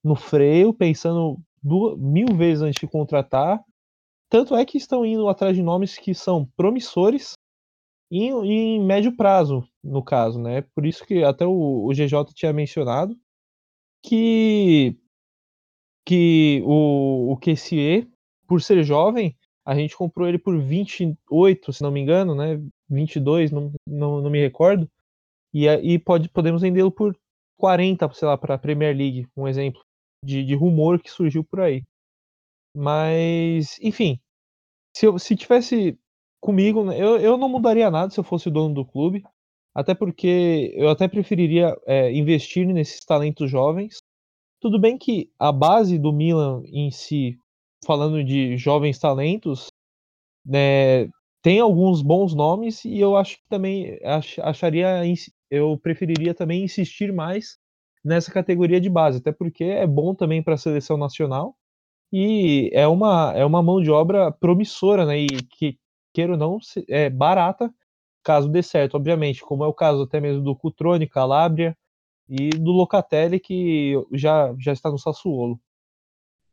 [0.04, 3.64] no freio, pensando duas, mil vezes antes de contratar.
[4.30, 7.34] Tanto é que estão indo atrás de nomes que são promissores
[8.12, 10.62] e, e em médio prazo, no caso, né?
[10.74, 13.18] Por isso que até o, o GJ tinha mencionado
[14.04, 14.96] que
[16.06, 18.08] que o, o QCE,
[18.48, 22.62] por ser jovem, a gente comprou ele por 28, se não me engano, né?
[22.90, 24.90] 22, não, não, não me recordo.
[25.54, 27.14] E aí pode, podemos vendê-lo por
[27.58, 29.82] 40, sei lá, para a Premier League, um exemplo
[30.24, 31.84] de, de rumor que surgiu por aí.
[32.74, 34.18] Mas, enfim,
[34.96, 36.00] se, eu, se tivesse
[36.40, 39.24] comigo, né, eu, eu não mudaria nada se eu fosse o dono do clube,
[39.74, 44.02] até porque eu até preferiria é, investir nesses talentos jovens.
[44.60, 47.38] Tudo bem que a base do Milan em si,
[47.86, 49.68] falando de jovens talentos,
[50.46, 51.08] né,
[51.42, 55.02] tem alguns bons nomes e eu acho que também ach, acharia
[55.50, 57.58] eu preferiria também insistir mais
[58.04, 61.56] nessa categoria de base, até porque é bom também para a seleção nacional
[62.12, 65.20] e é uma, é uma mão de obra promissora, né?
[65.20, 65.78] E que,
[66.18, 66.58] queira ou não,
[66.90, 67.72] é barata,
[68.24, 71.78] caso dê certo, obviamente, como é o caso até mesmo do Cutrone, Calabria
[72.28, 75.60] e do Locatelli, que já, já está no Sassuolo.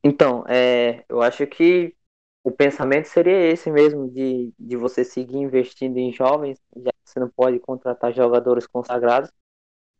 [0.04, 1.96] Então, é, eu acho que
[2.42, 7.18] o pensamento seria esse mesmo, de, de você seguir investindo em jovens, já que você
[7.18, 9.30] não pode contratar jogadores consagrados,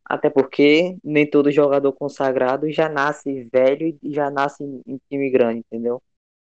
[0.05, 5.61] até porque nem todo jogador consagrado já nasce velho e já nasce em time grande,
[5.61, 6.03] entendeu?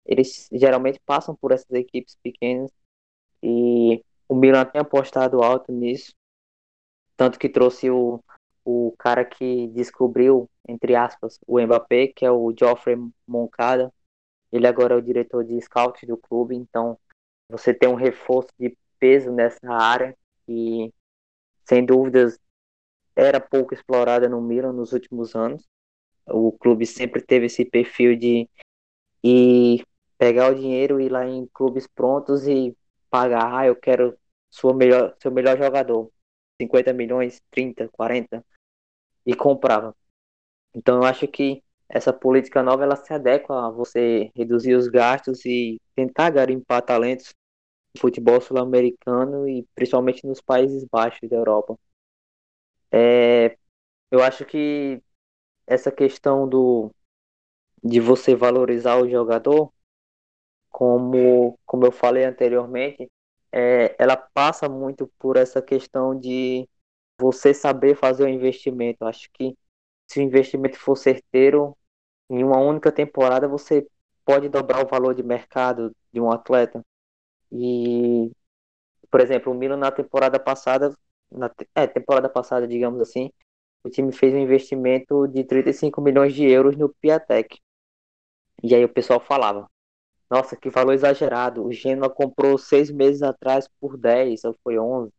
[0.07, 2.71] Eles geralmente passam por essas equipes pequenas
[3.43, 6.15] e o Milan tem apostado alto nisso,
[7.17, 8.23] tanto que trouxe o,
[8.65, 13.93] o cara que descobriu, entre aspas, o Mbappé, que é o Geoffrey Moncada,
[14.51, 16.99] ele agora é o diretor de scout do clube, então
[17.49, 20.93] você tem um reforço de peso nessa área e
[21.65, 22.39] sem dúvidas
[23.15, 25.67] era pouco explorada no Milan nos últimos anos.
[26.27, 28.49] O clube sempre teve esse perfil de
[29.23, 29.85] ir
[30.17, 32.77] pegar o dinheiro e ir lá em clubes prontos e
[33.13, 34.19] pagar, ah, eu quero
[34.51, 36.11] sua melhor, seu melhor jogador,
[36.61, 38.45] 50 milhões, 30, 40
[39.27, 39.95] e comprava.
[40.75, 45.45] Então eu acho que essa política nova ela se adequa a você reduzir os gastos
[45.47, 47.35] e tentar garimpar talentos
[47.95, 51.79] no futebol sul-americano e principalmente nos Países Baixos da Europa.
[52.91, 53.57] É,
[54.11, 55.03] eu acho que
[55.67, 56.91] essa questão do
[57.85, 59.73] de você valorizar o jogador,
[60.73, 63.09] como, como eu falei anteriormente,
[63.53, 66.69] é, ela passa muito por essa questão de
[67.21, 69.05] você saber fazer o investimento.
[69.05, 69.57] Acho que
[70.09, 71.77] se o investimento for certeiro,
[72.31, 73.87] em uma única temporada você
[74.25, 76.83] pode dobrar o valor de mercado de um atleta.
[77.53, 78.33] E,
[79.11, 80.97] por exemplo, o Milan na temporada passada,
[81.31, 83.31] na é, temporada passada, digamos assim,
[83.85, 87.61] o time fez um investimento de 35 milhões de euros no Piatek.
[88.63, 89.69] E aí o pessoal falava,
[90.33, 91.63] nossa, que valor exagerado.
[91.63, 95.13] O Genoa comprou seis meses atrás por 10, ou foi 11.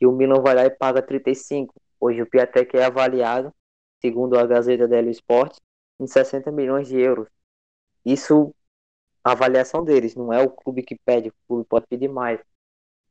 [0.00, 1.72] E o Milan vai lá e paga 35.
[2.00, 3.54] Hoje o Piatek é avaliado,
[4.00, 5.58] segundo a Gazeta dello Sport,
[6.00, 7.28] em 60 milhões de euros.
[8.04, 8.52] Isso,
[9.22, 12.40] a avaliação deles, não é o clube que pede, o clube pode pedir mais.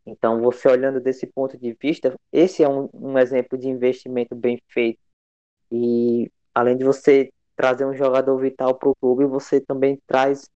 [0.06, 4.62] Então, você olhando desse ponto de vista, esse é um, um exemplo de investimento bem
[4.68, 5.00] feito.
[5.72, 10.50] E além de você trazer um jogador vital para o clube, você também traz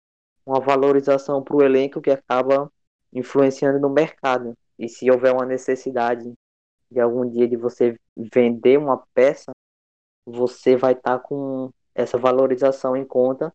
[0.44, 2.70] uma valorização para o elenco que acaba
[3.12, 4.56] influenciando no mercado.
[4.78, 6.32] E se houver uma necessidade
[6.90, 9.52] de algum dia de você vender uma peça,
[10.26, 13.52] você vai estar tá com essa valorização em conta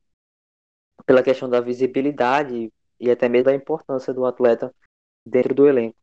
[1.05, 4.73] pela questão da visibilidade e até mesmo da importância do atleta
[5.25, 5.97] dentro do elenco.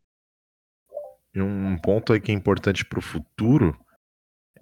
[1.34, 3.76] E um ponto aí que é importante para o futuro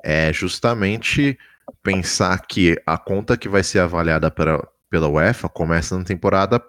[0.03, 1.39] é justamente
[1.83, 6.63] pensar que a conta que vai ser avaliada pela, pela UEFA começa na temporada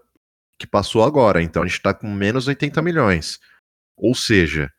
[0.58, 1.42] que passou agora.
[1.42, 3.38] Então a gente está com menos 80 milhões.
[3.98, 4.72] Ou seja,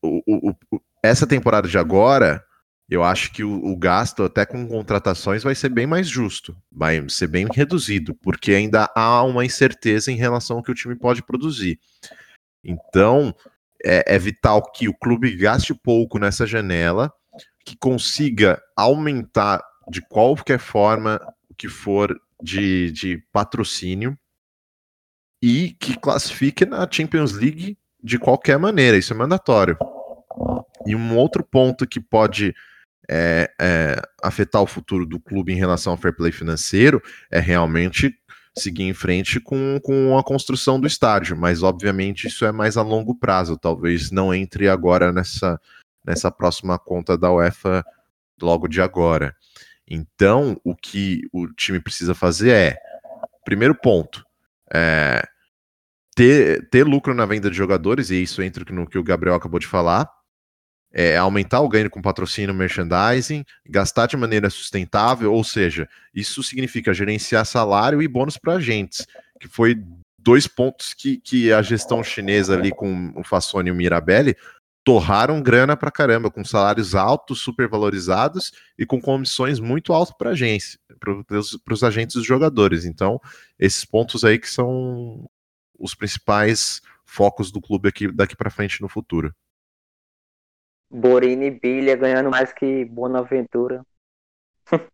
[0.00, 2.46] o, o, o, essa temporada de agora
[2.88, 7.28] eu acho que o, gasto, até com contratações, vai ser bem mais justo, vai ser
[7.28, 11.78] bem reduzido, porque ainda há uma incerteza em relação ao que o time pode produzir.
[12.64, 13.32] Então,
[13.84, 17.12] é, é vital que o clube gaste pouco nessa janela,
[17.64, 21.20] que consiga aumentar de qualquer forma
[21.56, 24.18] que for de, de patrocínio
[25.42, 29.76] e que classifique na Champions League de qualquer maneira, isso é mandatório.
[30.86, 32.54] E um outro ponto que pode
[33.08, 38.14] é, é, afetar o futuro do clube em relação ao fair play financeiro é realmente
[38.56, 42.82] seguir em frente com, com a construção do estádio, mas obviamente isso é mais a
[42.82, 45.60] longo prazo, talvez não entre agora nessa,
[46.04, 47.84] nessa próxima conta da UEFA
[48.40, 49.36] logo de agora.
[49.90, 52.78] Então, o que o time precisa fazer é,
[53.44, 54.24] primeiro ponto,
[54.72, 55.26] é,
[56.14, 59.58] ter, ter lucro na venda de jogadores, e isso entra no que o Gabriel acabou
[59.58, 60.08] de falar,
[60.92, 66.94] é, aumentar o ganho com patrocínio merchandising, gastar de maneira sustentável, ou seja, isso significa
[66.94, 69.06] gerenciar salário e bônus para agentes,
[69.40, 69.76] que foi
[70.18, 74.36] dois pontos que, que a gestão chinesa ali com o Fassoni e o Mirabelli
[74.82, 80.78] torraram grana para caramba, com salários altos, supervalorizados e com comissões muito altas para agência,
[80.98, 82.84] para os agentes dos jogadores.
[82.84, 83.20] Então,
[83.58, 85.28] esses pontos aí que são
[85.78, 89.34] os principais focos do clube aqui daqui para frente no futuro.
[90.90, 93.84] Borini e Bilha ganhando mais que Bonaventura.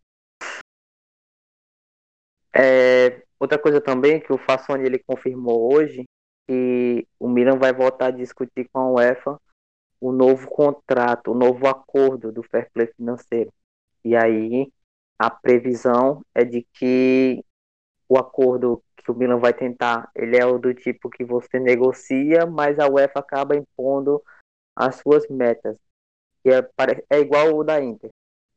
[2.54, 6.04] é, outra coisa também que o Fassoni ele confirmou hoje
[6.46, 9.40] que o Milan vai voltar a discutir com a UEFA
[10.00, 13.52] o novo contrato, o novo acordo do fair play financeiro.
[14.04, 14.72] E aí
[15.18, 17.44] a previsão é de que
[18.08, 22.46] o acordo que o Milan vai tentar, ele é o do tipo que você negocia,
[22.46, 24.22] mas a UEFA acaba impondo
[24.74, 25.76] as suas metas
[26.46, 26.62] que é,
[27.10, 28.10] é igual o da Inter,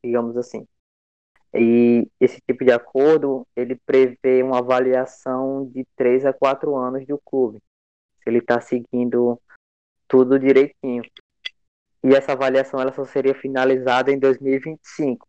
[0.04, 0.68] digamos assim.
[1.52, 7.18] E esse tipo de acordo, ele prevê uma avaliação de 3 a 4 anos do
[7.18, 7.60] clube,
[8.18, 9.42] se ele está seguindo
[10.08, 11.02] tudo direitinho.
[12.04, 15.28] E essa avaliação ela só seria finalizada em 2025.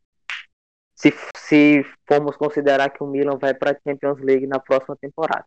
[0.95, 5.47] Se, se formos considerar que o Milan vai para a Champions League na próxima temporada.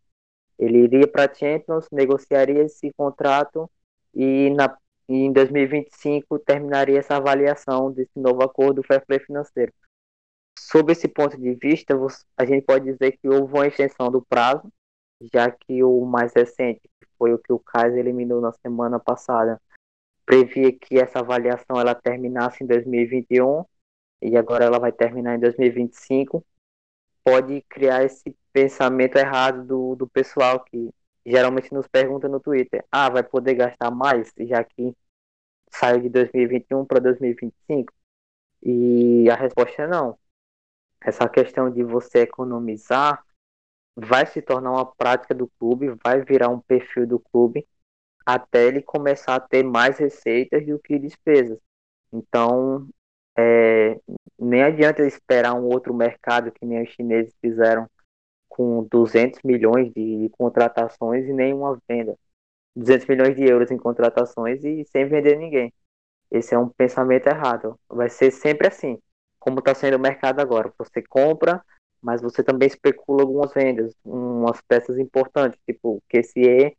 [0.58, 3.70] Ele iria para a Champions, negociaria esse contrato
[4.14, 9.74] e na e em 2025 terminaria essa avaliação desse novo acordo do fair play financeiro.
[10.58, 11.94] Sob esse ponto de vista,
[12.38, 14.72] a gente pode dizer que houve uma extensão do prazo,
[15.34, 19.62] já que o mais recente, que foi o que o Kaiser eliminou na semana passada,
[20.26, 23.66] previa que essa avaliação ela terminasse em 2021
[24.22, 26.46] e agora ela vai terminar em 2025,
[27.24, 30.94] pode criar esse pensamento errado do, do pessoal que
[31.26, 34.96] geralmente nos pergunta no Twitter, ah, vai poder gastar mais, já que
[35.72, 37.94] saiu de 2021 para 2025?
[38.62, 40.18] E a resposta é não.
[41.02, 43.24] Essa questão de você economizar
[43.96, 47.68] vai se tornar uma prática do clube, vai virar um perfil do clube,
[48.26, 51.60] até ele começar a ter mais receitas do que despesas.
[52.12, 52.88] Então,
[53.38, 54.00] é,
[54.40, 57.90] nem adianta esperar um outro mercado que nem os chineses fizeram
[58.50, 62.16] com 200 milhões de contratações e nenhuma venda.
[62.76, 65.74] 200 milhões de euros em contratações e sem vender ninguém.
[66.32, 67.80] Esse é um pensamento errado.
[67.90, 69.00] Vai ser sempre assim,
[69.40, 70.74] como está sendo o mercado agora.
[70.78, 71.64] Você compra,
[72.02, 76.76] mas você também especula algumas vendas, umas peças importantes, tipo o QCE,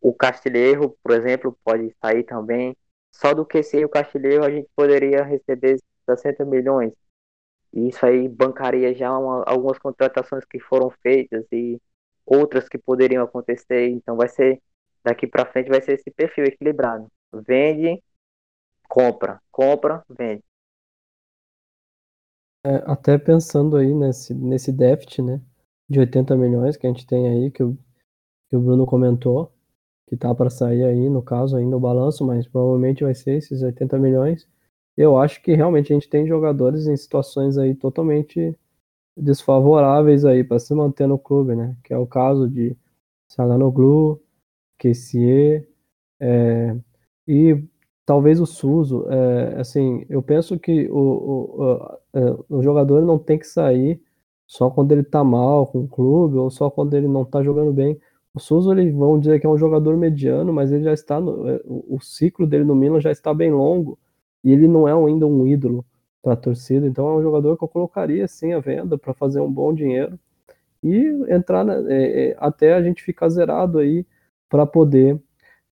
[0.00, 2.76] o Castilheiro, por exemplo, pode sair também.
[3.12, 5.78] Só do QCE e o Castilheiro a gente poderia receber
[6.08, 6.92] 60 milhões.
[7.72, 11.80] E isso aí bancaria já uma, algumas contratações que foram feitas e
[12.24, 13.88] outras que poderiam acontecer.
[13.88, 14.60] Então vai ser
[15.04, 17.10] daqui para frente vai ser esse perfil equilibrado.
[17.32, 18.02] Vende,
[18.88, 20.42] compra, compra, vende.
[22.64, 25.40] É, até pensando aí nesse, nesse déficit, né,
[25.88, 27.74] de 80 milhões que a gente tem aí, que o,
[28.48, 29.50] que o Bruno comentou,
[30.10, 33.62] que tá para sair aí, no caso, ainda o balanço, mas provavelmente vai ser esses
[33.62, 34.46] 80 milhões
[35.00, 38.54] eu acho que realmente a gente tem jogadores em situações aí totalmente
[39.16, 41.76] desfavoráveis aí para se manter no clube, né?
[41.82, 42.76] Que é o caso de
[43.28, 44.20] Salanoglu,
[44.78, 45.66] Kessie,
[46.20, 46.76] é,
[47.26, 47.64] e
[48.04, 49.06] talvez o Suso.
[49.10, 54.02] É, assim, eu penso que o, o, o, é, o, jogador não tem que sair
[54.46, 57.72] só quando ele tá mal com o clube ou só quando ele não tá jogando
[57.72, 57.98] bem.
[58.32, 61.48] O Suso, eles vão dizer que é um jogador mediano, mas ele já está no,
[61.48, 63.98] é, o ciclo dele no Milan já está bem longo
[64.44, 65.84] e ele não é ainda um ídolo
[66.22, 69.40] para a torcida, então é um jogador que eu colocaria sim à venda para fazer
[69.40, 70.18] um bom dinheiro
[70.82, 74.06] e entrar na, é, é, até a gente ficar zerado aí
[74.48, 75.20] para poder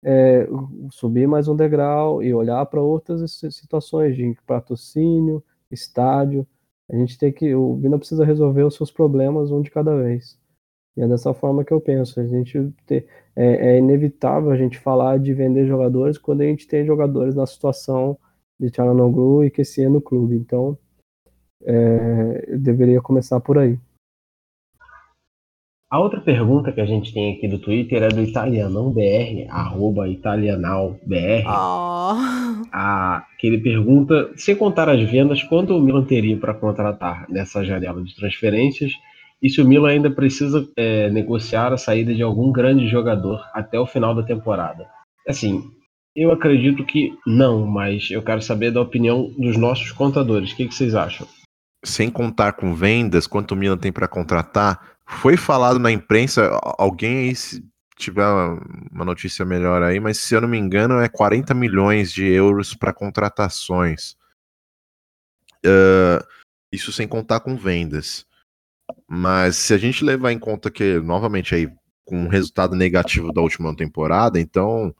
[0.03, 0.47] é,
[0.91, 6.47] subir mais um degrau e olhar para outras situações de patrocínio, estádio.
[6.89, 10.39] A gente tem que, o Vina precisa resolver os seus problemas um de cada vez.
[10.97, 12.19] E é dessa forma que eu penso.
[12.19, 16.67] A gente ter, é, é inevitável a gente falar de vender jogadores quando a gente
[16.67, 18.17] tem jogadores na situação
[18.59, 20.35] de Tchalanoglu e Kessie é no clube.
[20.35, 20.75] Então,
[21.63, 23.77] é, deveria começar por aí.
[25.89, 31.45] A outra pergunta que a gente tem aqui do Twitter é do italianãobr, arroba italianaubr.
[31.45, 32.17] Oh.
[32.73, 37.63] A, que ele pergunta, se contar as vendas, quanto o Milan teria para contratar nessa
[37.63, 38.91] janela de transferências
[39.41, 43.79] e se o Milan ainda precisa é, negociar a saída de algum grande jogador até
[43.79, 44.87] o final da temporada.
[45.27, 45.71] Assim,
[46.15, 50.51] eu acredito que não, mas eu quero saber da opinião dos nossos contadores.
[50.51, 51.27] O que, que vocês acham?
[51.85, 57.29] Sem contar com vendas, quanto o Milan tem para contratar, foi falado na imprensa, alguém
[57.29, 57.33] aí
[57.97, 58.25] tiver
[58.91, 62.73] uma notícia melhor aí, mas se eu não me engano é 40 milhões de euros
[62.73, 64.15] para contratações.
[65.65, 66.23] Uh,
[66.71, 68.25] isso sem contar com vendas.
[69.07, 71.69] Mas se a gente levar em conta que, novamente, aí,
[72.05, 74.93] com um resultado negativo da última temporada, então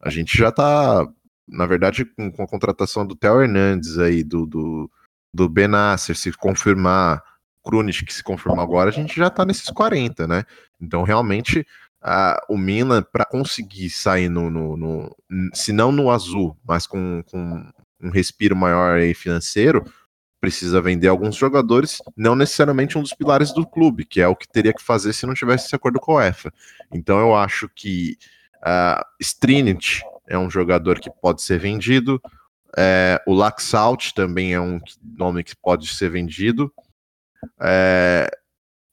[0.00, 1.06] a gente já tá,
[1.46, 4.90] na verdade, com, com a contratação do Theo Hernandes aí, do, do,
[5.32, 7.22] do Benasser, se confirmar,
[7.64, 10.44] Krunic que se confirmar agora, a gente já tá nesses 40, né?
[10.80, 11.66] Então, realmente,
[12.00, 15.16] a, o Milan, para conseguir sair no, no, no,
[15.52, 17.70] se não no azul, mas com, com
[18.00, 19.84] um respiro maior aí financeiro,
[20.40, 24.48] precisa vender alguns jogadores, não necessariamente um dos pilares do clube, que é o que
[24.48, 26.52] teria que fazer se não tivesse esse acordo com a UEFA.
[26.92, 28.16] Então eu acho que
[28.58, 32.20] uh, Strinit é um jogador que pode ser vendido,
[32.76, 36.72] é, o Laxalt também é um nome que pode ser vendido,
[37.60, 38.30] é,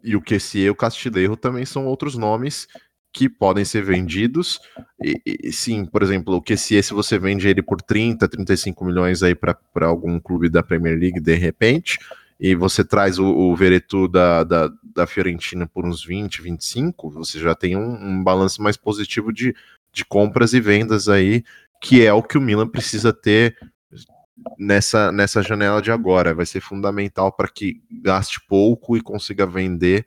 [0.04, 2.68] e o QC e o Castilheiro também são outros nomes
[3.16, 4.60] que podem ser vendidos.
[5.02, 9.24] E, e, sim, por exemplo, o QCE, se você vende ele por 30, 35 milhões
[9.24, 11.98] aí para algum clube da Premier League de repente,
[12.38, 17.40] e você traz o, o Veretu da, da, da, Fiorentina por uns 20, 25, você
[17.40, 19.56] já tem um, um balanço mais positivo de,
[19.94, 21.42] de compras e vendas aí,
[21.82, 23.56] que é o que o Milan precisa ter
[24.60, 26.36] nessa, nessa janela de agora.
[26.36, 30.06] Vai ser fundamental para que gaste pouco e consiga vender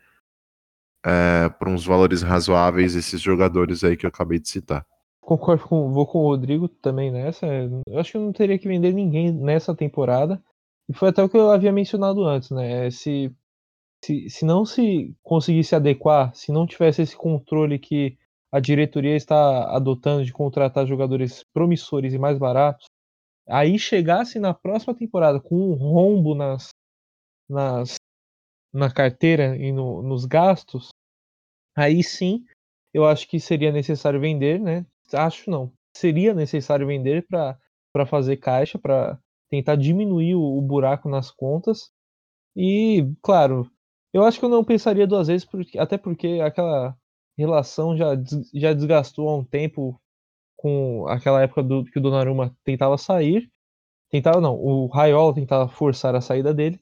[1.05, 4.84] é, por uns valores razoáveis esses jogadores aí que eu acabei de citar.
[5.20, 7.46] Concordo com, vou com o Rodrigo também nessa.
[7.86, 10.42] Eu acho que eu não teria que vender ninguém nessa temporada.
[10.88, 12.90] E foi até o que eu havia mencionado antes, né?
[12.90, 13.30] Se,
[14.03, 18.16] se, se não se conseguisse adequar, se não tivesse esse controle que
[18.51, 22.86] a diretoria está adotando de contratar jogadores promissores e mais baratos,
[23.46, 26.70] aí chegasse na próxima temporada com um rombo nas,
[27.49, 27.96] nas
[28.73, 30.89] na carteira e no, nos gastos,
[31.77, 32.45] aí sim
[32.93, 34.87] eu acho que seria necessário vender, né?
[35.12, 35.73] Acho não.
[35.95, 39.19] Seria necessário vender para fazer caixa, para
[39.51, 41.91] tentar diminuir o, o, buraco nas contas.
[42.57, 43.71] E, claro,
[44.12, 46.97] eu acho que eu não pensaria duas vezes, porque, até porque aquela
[47.37, 48.14] relação já,
[48.55, 50.01] já desgastou há um tempo
[50.57, 53.51] com aquela época do, que o Donnarumma tentava sair.
[54.11, 56.81] Tentava não, o Raiola tentava forçar a saída dele.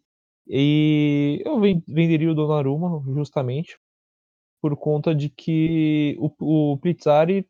[0.49, 3.77] E eu venderia o Donnarumma justamente
[4.63, 7.47] por conta de que o, o Pizzari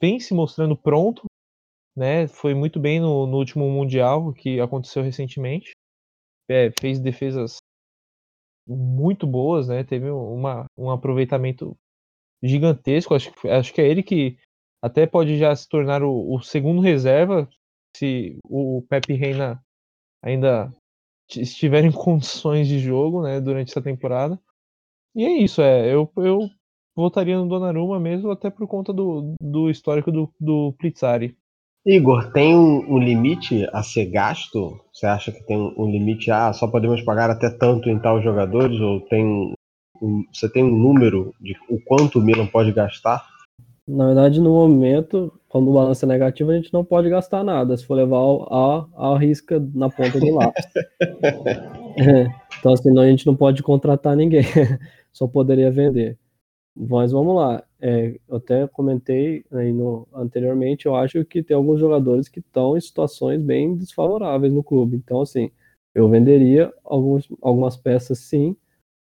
[0.00, 1.24] vem se mostrando pronto,
[1.96, 2.28] né?
[2.28, 5.72] Foi muito bem no, no último mundial que aconteceu recentemente.
[6.48, 7.56] É, fez defesas
[8.66, 9.82] muito boas, né?
[9.84, 11.76] Teve uma, um aproveitamento
[12.42, 13.14] gigantesco.
[13.14, 14.38] Acho, acho que é ele que
[14.82, 17.48] até pode já se tornar o, o segundo reserva
[17.96, 19.62] se o Pepe Reina
[20.22, 20.72] ainda
[21.36, 24.38] estiverem em condições de jogo, né, durante essa temporada.
[25.14, 26.48] E é isso, é, eu, eu
[26.96, 31.36] votaria no Donnarumma mesmo, até por conta do, do histórico do, do Plitzari.
[31.84, 34.80] Igor, tem um, um, limite a ser gasto?
[34.92, 38.80] Você acha que tem um, limite, ah, só podemos pagar até tanto em tal jogadores?
[38.80, 39.52] Ou tem
[40.00, 43.26] um, você tem um número de o quanto o Milan pode gastar?
[43.86, 47.76] Na verdade, no momento, quando o balanço é negativo, a gente não pode gastar nada,
[47.76, 48.18] se for levar
[48.48, 50.64] a, a risca na ponta do lápis.
[52.58, 54.42] então, assim, a gente não pode contratar ninguém,
[55.12, 56.16] só poderia vender.
[56.74, 61.80] Mas vamos lá, é, eu até comentei aí no, anteriormente, eu acho que tem alguns
[61.80, 64.96] jogadores que estão em situações bem desfavoráveis no clube.
[64.96, 65.50] Então, assim,
[65.94, 68.56] eu venderia alguns, algumas peças sim,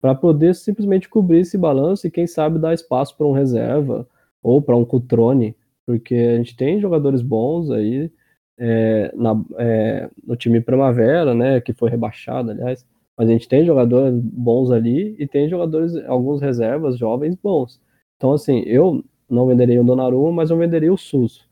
[0.01, 4.07] para poder simplesmente cobrir esse balanço e quem sabe dar espaço para um reserva
[4.45, 8.11] ou para um Cutrone porque a gente tem jogadores bons aí
[8.57, 12.85] é, na, é, no time Primavera, né, que foi rebaixado, aliás,
[13.17, 17.79] mas a gente tem jogadores bons ali e tem jogadores, alguns reservas jovens bons.
[18.17, 21.47] Então, assim, eu não venderia o Donnarumma, mas eu venderia o SUS.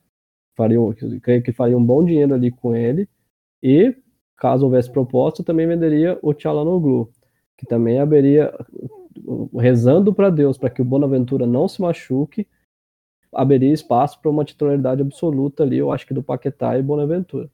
[0.55, 0.77] Faria,
[1.21, 3.07] creio que faria um bom dinheiro ali com ele
[3.61, 3.95] e,
[4.37, 7.09] caso houvesse proposta, eu também venderia o Tchalanoglu,
[7.57, 8.53] que também abriria,
[9.55, 12.47] rezando para Deus para que o Bonaventura não se machuque,
[13.35, 17.49] abriria espaço para uma titularidade absoluta ali, eu acho que do Paquetá e Bonaventura.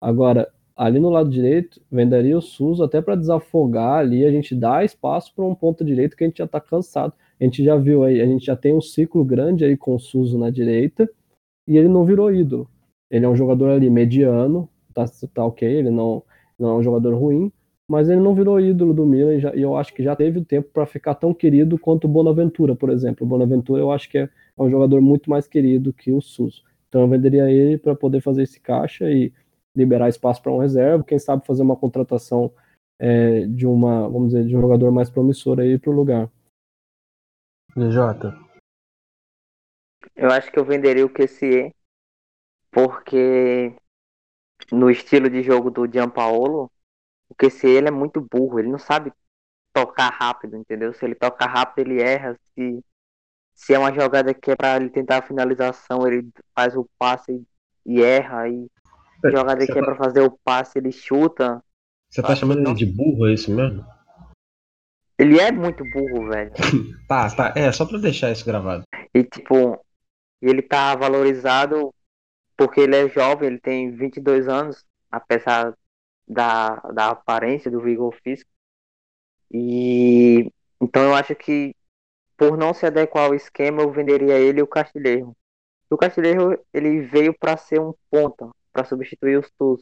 [0.00, 4.84] Agora, ali no lado direito, venderia o Suso até para desafogar ali, a gente dá
[4.84, 7.14] espaço para um ponto direito que a gente já está cansado.
[7.40, 9.98] A gente já viu aí, a gente já tem um ciclo grande aí com o
[9.98, 11.08] Suso na direita
[11.66, 12.68] e ele não virou ídolo.
[13.10, 16.22] Ele é um jogador ali mediano, tá, tá ok, ele não,
[16.58, 17.52] não é um jogador ruim,
[17.88, 20.38] mas ele não virou ídolo do Milan e, já, e eu acho que já teve
[20.40, 23.24] o tempo para ficar tão querido quanto o Bonaventura, por exemplo.
[23.24, 26.64] O Bonaventura eu acho que é é um jogador muito mais querido que o Suso.
[26.88, 29.32] Então eu venderia ele para poder fazer esse caixa e
[29.74, 32.50] liberar espaço para um reserva, quem sabe fazer uma contratação
[32.98, 36.30] é, de uma, vamos dizer, de um jogador mais promissor aí para o lugar.
[37.76, 38.32] DJ.
[40.14, 41.74] Eu acho que eu venderia o QCE
[42.70, 43.74] porque
[44.72, 46.70] no estilo de jogo do Gianpaolo,
[47.28, 49.12] o QCE ele é muito burro, ele não sabe
[49.72, 50.92] tocar rápido, entendeu?
[50.94, 52.36] Se ele toca rápido, ele erra.
[52.54, 52.84] Se,
[53.54, 57.42] se é uma jogada que é para ele tentar a finalização, ele faz o passe
[57.84, 58.48] e erra.
[58.48, 58.66] E
[59.24, 61.62] É, jogada que é tá- para fazer o passe, ele chuta.
[62.10, 63.84] Você tá chamando ele de burro, é isso mesmo?
[65.18, 66.52] Ele é muito burro, velho.
[67.08, 67.52] Tá, tá.
[67.56, 68.82] É, só pra deixar isso gravado.
[69.14, 69.80] E tipo,
[70.42, 71.94] ele tá valorizado
[72.56, 75.72] porque ele é jovem, ele tem 22 anos, apesar
[76.26, 78.50] da, da aparência, do vigor físico.
[79.50, 80.50] E
[80.80, 81.74] então eu acho que
[82.36, 85.34] por não se adequar ao esquema, eu venderia ele o Castilheiro.
[85.88, 89.80] O Castilheiro ele veio para ser um ponta, para substituir os Tuz.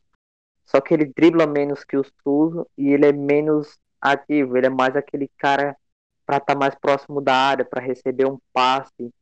[0.65, 4.71] Só que ele dribla menos que os Tuz e ele é menos ativo, ele é
[4.71, 5.77] mais aquele cara
[6.27, 9.13] para estar mais próximo da área, para receber um passe.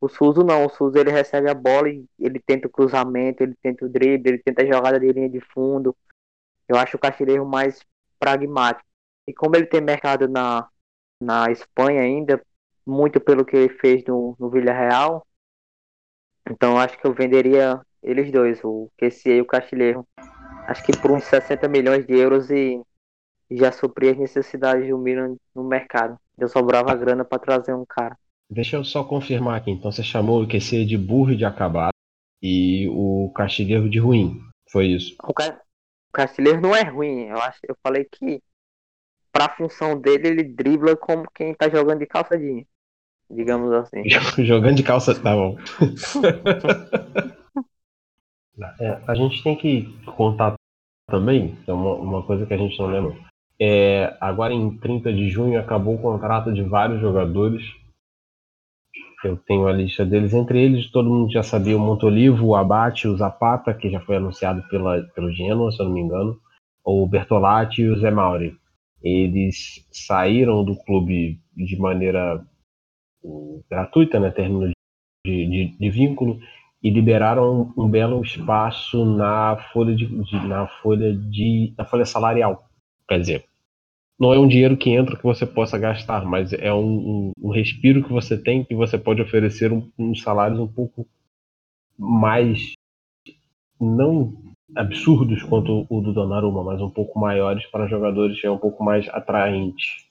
[0.00, 3.54] O Suso não, o Suso ele recebe a bola e ele tenta o cruzamento, ele
[3.62, 5.96] tenta o drible, ele tenta a jogada de linha de fundo.
[6.68, 7.80] Eu acho o Castilheiro mais
[8.18, 8.88] pragmático.
[9.26, 10.68] E como ele tem mercado na,
[11.20, 12.42] na Espanha ainda,
[12.86, 15.26] muito pelo que ele fez no, no Villarreal,
[16.50, 20.06] então eu acho que eu venderia eles dois, o QC e o Castilheiro.
[20.66, 22.80] Acho que por uns 60 milhões de euros e,
[23.50, 26.18] já suprir as necessidades do Milan no mercado.
[26.38, 28.16] Já sobrava grana para trazer um cara.
[28.50, 29.70] Deixa eu só confirmar aqui.
[29.70, 31.92] Então você chamou o QC de burro de acabado
[32.42, 34.40] e o Castilheiro de ruim.
[34.70, 35.14] Foi isso.
[35.22, 35.60] O, Ca...
[36.14, 37.26] o Castilheiro não é ruim.
[37.26, 37.58] Eu, acho...
[37.68, 38.40] eu falei que
[39.32, 42.64] pra função dele, ele dribla como quem tá jogando de calça jeans.
[43.28, 44.02] Digamos assim.
[44.44, 45.20] Jogando de calça.
[45.20, 45.56] Tá bom.
[48.78, 50.54] É, a gente tem que contar
[51.10, 53.16] também, é uma, uma coisa que a gente não lembra.
[53.60, 57.64] É, agora em 30 de junho acabou o contrato de vários jogadores.
[59.24, 60.34] Eu tenho a lista deles.
[60.34, 64.16] Entre eles, todo mundo já sabia o Montolivo, o Abate, o Zapata, que já foi
[64.16, 66.38] anunciado pela, pelo Genoa, se eu não me engano,
[66.84, 68.56] o Bertolatti e o Zé Mauri.
[69.02, 72.44] Eles saíram do clube de maneira
[73.22, 74.70] hum, gratuita, né, término
[75.26, 76.38] de, de, de vínculo,
[76.82, 82.04] e liberaram um, um belo espaço na folha de, de, na folha de na folha
[82.04, 82.68] salarial.
[83.08, 83.44] Quer dizer,
[84.18, 87.50] não é um dinheiro que entra que você possa gastar, mas é um, um, um
[87.50, 91.06] respiro que você tem que você pode oferecer um, uns salários um pouco
[91.98, 92.74] mais
[93.80, 94.32] não
[94.76, 99.08] absurdos quanto o do Donnarumma, mas um pouco maiores para jogadores é um pouco mais
[99.08, 100.04] atraentes.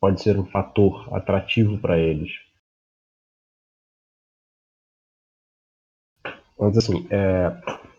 [0.00, 2.32] Pode ser um fator atrativo para eles.
[6.58, 7.89] Mas assim, é...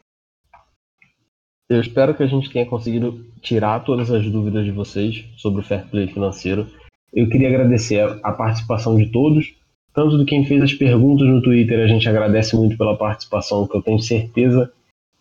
[1.71, 5.63] eu espero que a gente tenha conseguido tirar todas as dúvidas de vocês sobre o
[5.63, 6.67] fair play financeiro.
[7.13, 9.55] Eu queria agradecer a participação de todos,
[9.93, 13.77] tanto de quem fez as perguntas no Twitter, a gente agradece muito pela participação, que
[13.77, 14.69] eu tenho certeza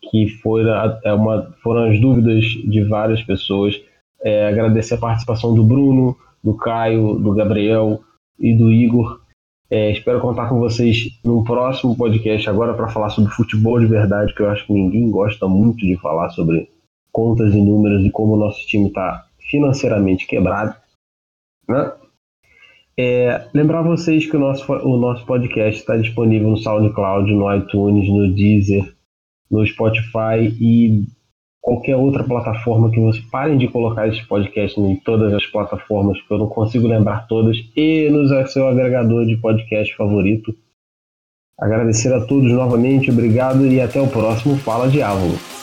[0.09, 0.63] que foi
[1.05, 3.81] é uma, foram as dúvidas de várias pessoas.
[4.21, 8.01] É, agradecer a participação do Bruno, do Caio, do Gabriel
[8.37, 9.21] e do Igor.
[9.73, 14.35] É, espero contar com vocês no próximo podcast agora para falar sobre futebol de verdade,
[14.35, 16.69] que eu acho que ninguém gosta muito de falar sobre
[17.09, 20.75] contas e números e como o nosso time está financeiramente quebrado.
[21.69, 21.89] Né?
[22.99, 28.09] É, lembrar vocês que o nosso, o nosso podcast está disponível no SoundCloud, no iTunes,
[28.09, 28.93] no Deezer,
[29.49, 31.05] no Spotify e
[31.61, 36.33] qualquer outra plataforma que vocês parem de colocar esse podcast em todas as plataformas, que
[36.33, 40.53] eu não consigo lembrar todas, e no seu agregador de podcast favorito.
[41.59, 45.60] Agradecer a todos novamente, obrigado e até o próximo Fala Diabo.